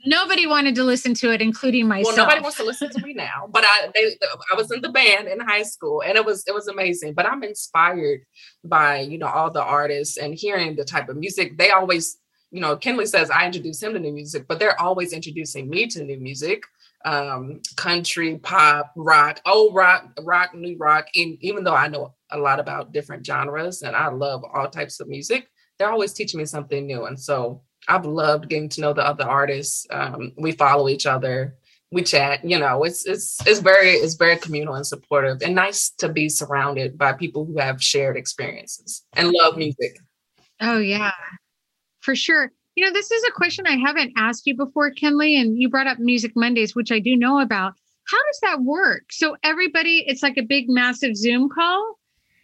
[0.06, 2.16] Nobody wanted to listen to it, including myself.
[2.16, 4.16] Well, nobody wants to listen to me now, but I they,
[4.52, 7.14] I was in the band in high school, and it was it was amazing.
[7.14, 8.20] But I'm inspired
[8.64, 12.18] by you know all the artists and hearing the type of music they always.
[12.50, 15.86] You know, Kenley says I introduce him to new music, but they're always introducing me
[15.88, 16.62] to new music
[17.04, 21.06] um, country, pop, rock, old rock, rock, new rock.
[21.14, 25.00] And even though I know a lot about different genres and I love all types
[25.00, 27.06] of music, they're always teaching me something new.
[27.06, 29.86] And so I've loved getting to know the other artists.
[29.90, 31.56] Um, we follow each other,
[31.90, 32.44] we chat.
[32.44, 36.28] You know, it's it's it's very it's very communal and supportive, and nice to be
[36.28, 39.98] surrounded by people who have shared experiences and love music.
[40.60, 41.12] Oh yeah,
[42.00, 42.52] for sure.
[42.78, 45.88] You know, this is a question I haven't asked you before, Kenley, and you brought
[45.88, 47.72] up Music Mondays, which I do know about.
[48.08, 49.06] How does that work?
[49.10, 51.98] So everybody, it's like a big, massive Zoom call.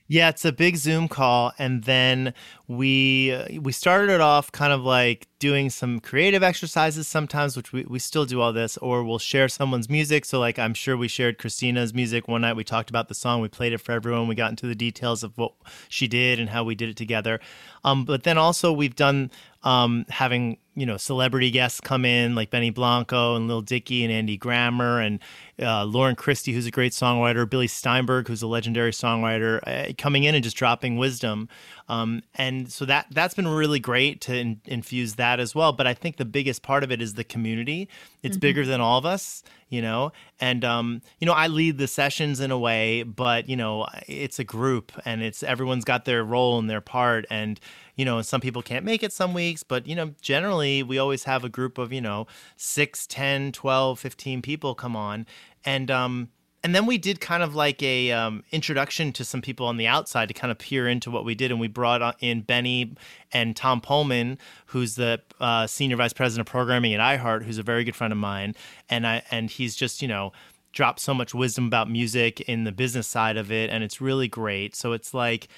[0.08, 1.52] Yeah, it's a big Zoom call.
[1.56, 2.34] And then
[2.66, 7.72] we uh, we started it off kind of like doing some creative exercises sometimes which
[7.72, 10.24] we, we still do all this or we'll share someone's music.
[10.24, 12.26] So like i'm sure we shared christina's music.
[12.26, 13.40] One night we talked about the song.
[13.40, 14.28] We played it for everyone.
[14.28, 15.52] We got into the details of what
[15.88, 17.40] she did and how we did it together.
[17.84, 19.30] Um, but then also we've done
[19.64, 24.12] um, having you know celebrity guests come in like Benny Blanco and Lil Dicky and
[24.12, 25.20] Andy Grammer and
[25.60, 30.24] uh, Lauren Christy, who's a great songwriter, Billy Steinberg, who's a legendary songwriter, uh, coming
[30.24, 31.48] in and just dropping wisdom.
[31.88, 35.72] Um, and so that that's been really great to in, infuse that as well.
[35.72, 37.88] But I think the biggest part of it is the community.
[38.22, 38.40] It's mm-hmm.
[38.40, 40.12] bigger than all of us, you know.
[40.40, 44.38] And um, you know, I lead the sessions in a way, but you know, it's
[44.38, 47.60] a group, and it's everyone's got their role and their part, and
[47.96, 51.24] you know, some people can't make it some weeks, but, you know, generally we always
[51.24, 52.26] have a group of, you know,
[52.56, 55.26] 6, 10, 12, 15 people come on.
[55.64, 56.30] And, um,
[56.64, 59.86] and then we did kind of like a um, introduction to some people on the
[59.86, 62.94] outside to kind of peer into what we did, and we brought in Benny
[63.32, 67.62] and Tom Poleman, who's the uh, senior vice president of programming at iHeart, who's a
[67.62, 68.54] very good friend of mine,
[68.88, 70.32] and I and he's just you know
[70.72, 74.26] dropped so much wisdom about music in the business side of it, and it's really
[74.26, 74.74] great.
[74.74, 75.48] So it's like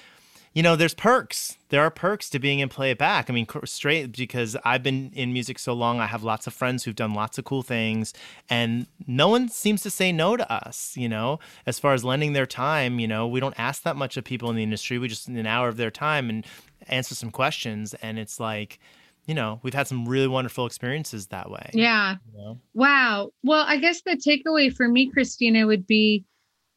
[0.57, 1.59] you know, there's perks.
[1.69, 3.29] There are perks to being in play it back.
[3.29, 6.83] I mean, straight because I've been in music so long, I have lots of friends
[6.83, 8.15] who've done lots of cool things,
[8.49, 10.97] and no one seems to say no to us.
[10.97, 14.17] You know, as far as lending their time, you know, we don't ask that much
[14.17, 14.97] of people in the industry.
[14.99, 16.47] We just an hour of their time and
[16.89, 18.79] answer some questions, and it's like,
[19.27, 21.69] you know, we've had some really wonderful experiences that way.
[21.75, 22.17] Yeah.
[22.33, 22.61] You know?
[22.73, 23.31] Wow.
[23.43, 26.25] Well, I guess the takeaway for me, Christina, would be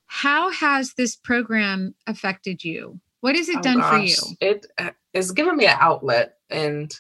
[0.07, 2.99] how has this program affected you?
[3.21, 3.91] What has it oh, done gosh.
[3.91, 4.35] for you?
[4.39, 4.65] It
[5.13, 6.93] has uh, given me an outlet and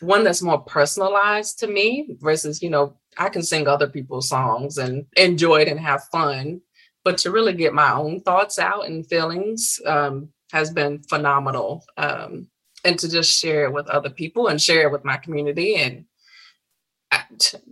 [0.00, 4.78] one that's more personalized to me versus, you know, I can sing other people's songs
[4.78, 6.60] and enjoy it and have fun.
[7.04, 11.84] But to really get my own thoughts out and feelings um, has been phenomenal.
[11.96, 12.48] Um,
[12.84, 16.04] and to just share it with other people and share it with my community and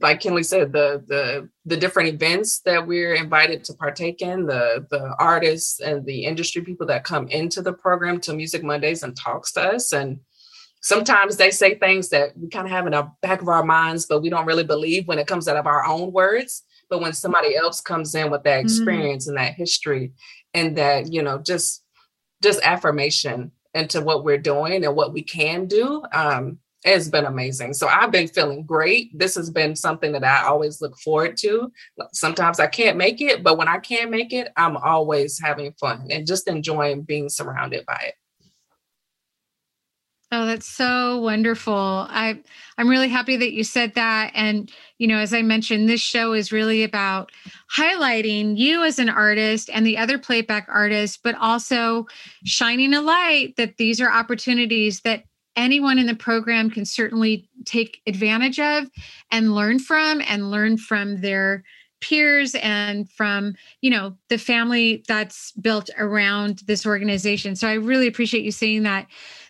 [0.00, 4.86] like Kenley said, the the the different events that we're invited to partake in, the
[4.90, 9.16] the artists and the industry people that come into the program to Music Mondays and
[9.16, 9.92] talks to us.
[9.92, 10.20] And
[10.82, 14.06] sometimes they say things that we kind of have in the back of our minds,
[14.06, 16.62] but we don't really believe when it comes out of our own words.
[16.88, 18.66] But when somebody else comes in with that mm-hmm.
[18.66, 19.36] experience mm-hmm.
[19.36, 20.12] and that history
[20.54, 21.84] and that, you know, just
[22.42, 27.74] just affirmation into what we're doing and what we can do, um, it's been amazing.
[27.74, 29.16] So I've been feeling great.
[29.18, 31.70] This has been something that I always look forward to.
[32.12, 36.06] Sometimes I can't make it, but when I can make it, I'm always having fun
[36.10, 38.14] and just enjoying being surrounded by it.
[40.32, 41.74] Oh, that's so wonderful.
[41.74, 42.38] I
[42.78, 46.34] I'm really happy that you said that and you know, as I mentioned, this show
[46.34, 47.32] is really about
[47.76, 52.06] highlighting you as an artist and the other playback artists, but also
[52.44, 55.24] shining a light that these are opportunities that
[55.56, 58.86] anyone in the program can certainly take advantage of
[59.30, 61.64] and learn from and learn from their
[62.00, 67.54] peers and from you know the family that's built around this organization.
[67.56, 69.06] So i really appreciate you saying that.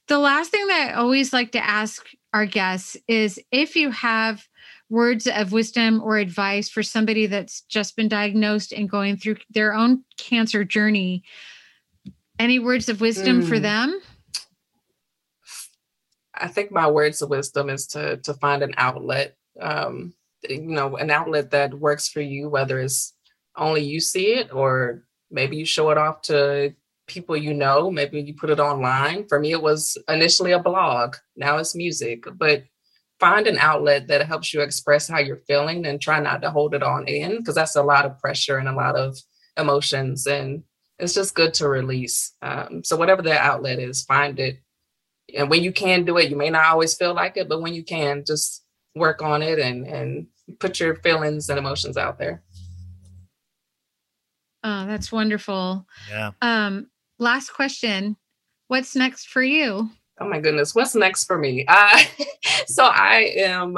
[0.08, 4.48] The last thing that i always like to ask our guests is if you have
[4.88, 9.72] words of wisdom or advice for somebody that's just been diagnosed and going through their
[9.72, 11.22] own cancer journey
[12.40, 13.48] any words of wisdom mm.
[13.48, 14.00] for them
[16.40, 20.14] I think my words of wisdom is to to find an outlet, um,
[20.48, 23.14] you know, an outlet that works for you, whether it's
[23.56, 26.74] only you see it or maybe you show it off to
[27.06, 29.26] people you know, maybe you put it online.
[29.28, 31.16] For me, it was initially a blog.
[31.36, 32.64] Now it's music, but
[33.20, 36.74] find an outlet that helps you express how you're feeling and try not to hold
[36.74, 39.16] it on in because that's a lot of pressure and a lot of
[39.58, 40.62] emotions and
[40.98, 44.58] it's just good to release um, so whatever that outlet is find it
[45.36, 47.74] and when you can do it, you may not always feel like it, but when
[47.74, 48.64] you can, just
[48.94, 50.26] work on it and and
[50.58, 52.42] put your feelings and emotions out there.
[54.62, 55.86] Oh, that's wonderful.
[56.10, 56.32] Yeah.
[56.42, 58.16] Um, last question.
[58.68, 59.90] What's next for you?
[60.20, 61.64] Oh my goodness, what's next for me?
[61.66, 62.00] Uh,
[62.66, 63.76] so I am,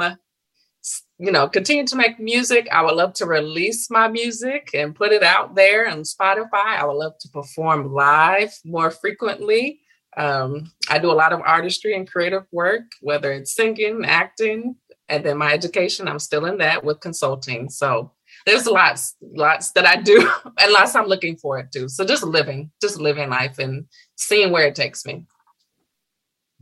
[1.17, 2.67] you know, continue to make music.
[2.69, 6.77] I would love to release my music and put it out there on Spotify.
[6.77, 9.79] I would love to perform live more frequently.
[10.17, 14.75] Um, I do a lot of artistry and creative work, whether it's singing, acting,
[15.09, 17.69] and then my education, I'm still in that with consulting.
[17.69, 18.11] So
[18.45, 21.89] there's lots, lots that I do, and lots I'm looking forward to.
[21.89, 23.85] So just living, just living life and
[24.15, 25.25] seeing where it takes me.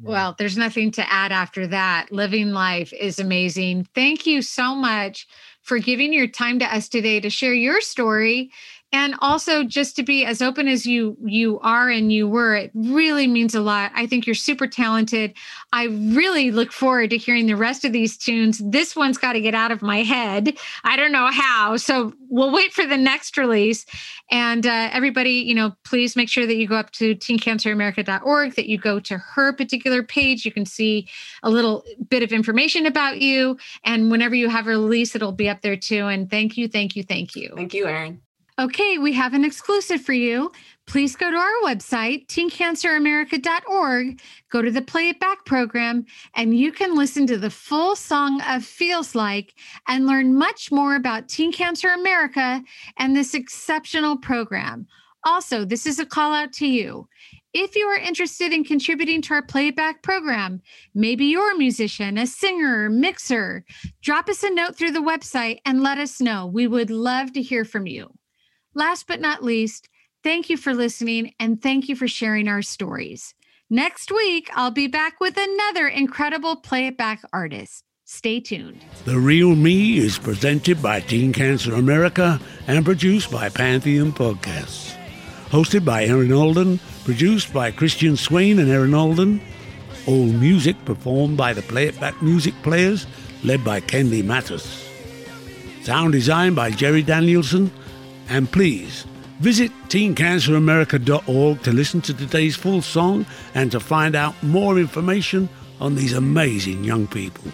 [0.03, 2.11] Well, there's nothing to add after that.
[2.11, 3.87] Living life is amazing.
[3.93, 5.27] Thank you so much
[5.61, 8.51] for giving your time to us today to share your story
[8.93, 12.71] and also just to be as open as you you are and you were it
[12.73, 13.91] really means a lot.
[13.95, 15.33] I think you're super talented.
[15.71, 18.61] I really look forward to hearing the rest of these tunes.
[18.63, 20.57] This one's got to get out of my head.
[20.83, 21.77] I don't know how.
[21.77, 23.85] So we'll wait for the next release.
[24.29, 28.67] And uh, everybody you know please make sure that you go up to teencanceramerica.org that
[28.67, 30.45] you go to her particular page.
[30.45, 31.07] You can see
[31.43, 33.57] a little bit of information about you.
[33.85, 36.07] And whenever you have a release it'll be up there too.
[36.07, 37.53] And thank you thank you thank you.
[37.55, 38.21] Thank you erin
[38.61, 40.51] Okay, we have an exclusive for you.
[40.85, 46.05] Please go to our website, teencanceramerica.org, go to the Play It Back program,
[46.35, 49.55] and you can listen to the full song of Feels Like
[49.87, 52.61] and learn much more about Teen Cancer America
[52.97, 54.85] and this exceptional program.
[55.23, 57.09] Also, this is a call out to you.
[57.55, 60.61] If you are interested in contributing to our playback program,
[60.93, 63.65] maybe you're a musician, a singer, mixer,
[64.03, 66.45] drop us a note through the website and let us know.
[66.45, 68.13] We would love to hear from you.
[68.73, 69.89] Last but not least,
[70.23, 73.33] thank you for listening and thank you for sharing our stories.
[73.69, 77.83] Next week, I'll be back with another incredible Play It Back artist.
[78.05, 78.81] Stay tuned.
[79.05, 84.95] The Real Me is presented by Teen Cancer America and produced by Pantheon Podcasts.
[85.49, 89.41] Hosted by Erin Alden, produced by Christian Swain and Erin Alden.
[90.07, 93.05] All music performed by the Play It Back music players,
[93.43, 94.87] led by Kenley Mattis.
[95.83, 97.71] Sound design by Jerry Danielson
[98.31, 99.05] and please
[99.39, 105.49] visit teencanceramerica.org to listen to today's full song and to find out more information
[105.81, 107.51] on these amazing young people.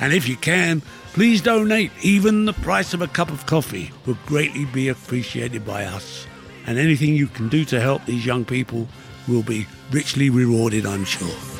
[0.00, 0.80] And if you can,
[1.12, 1.92] please donate.
[2.02, 6.26] Even the price of a cup of coffee would greatly be appreciated by us.
[6.66, 8.88] And anything you can do to help these young people
[9.28, 11.59] will be richly rewarded, I'm sure.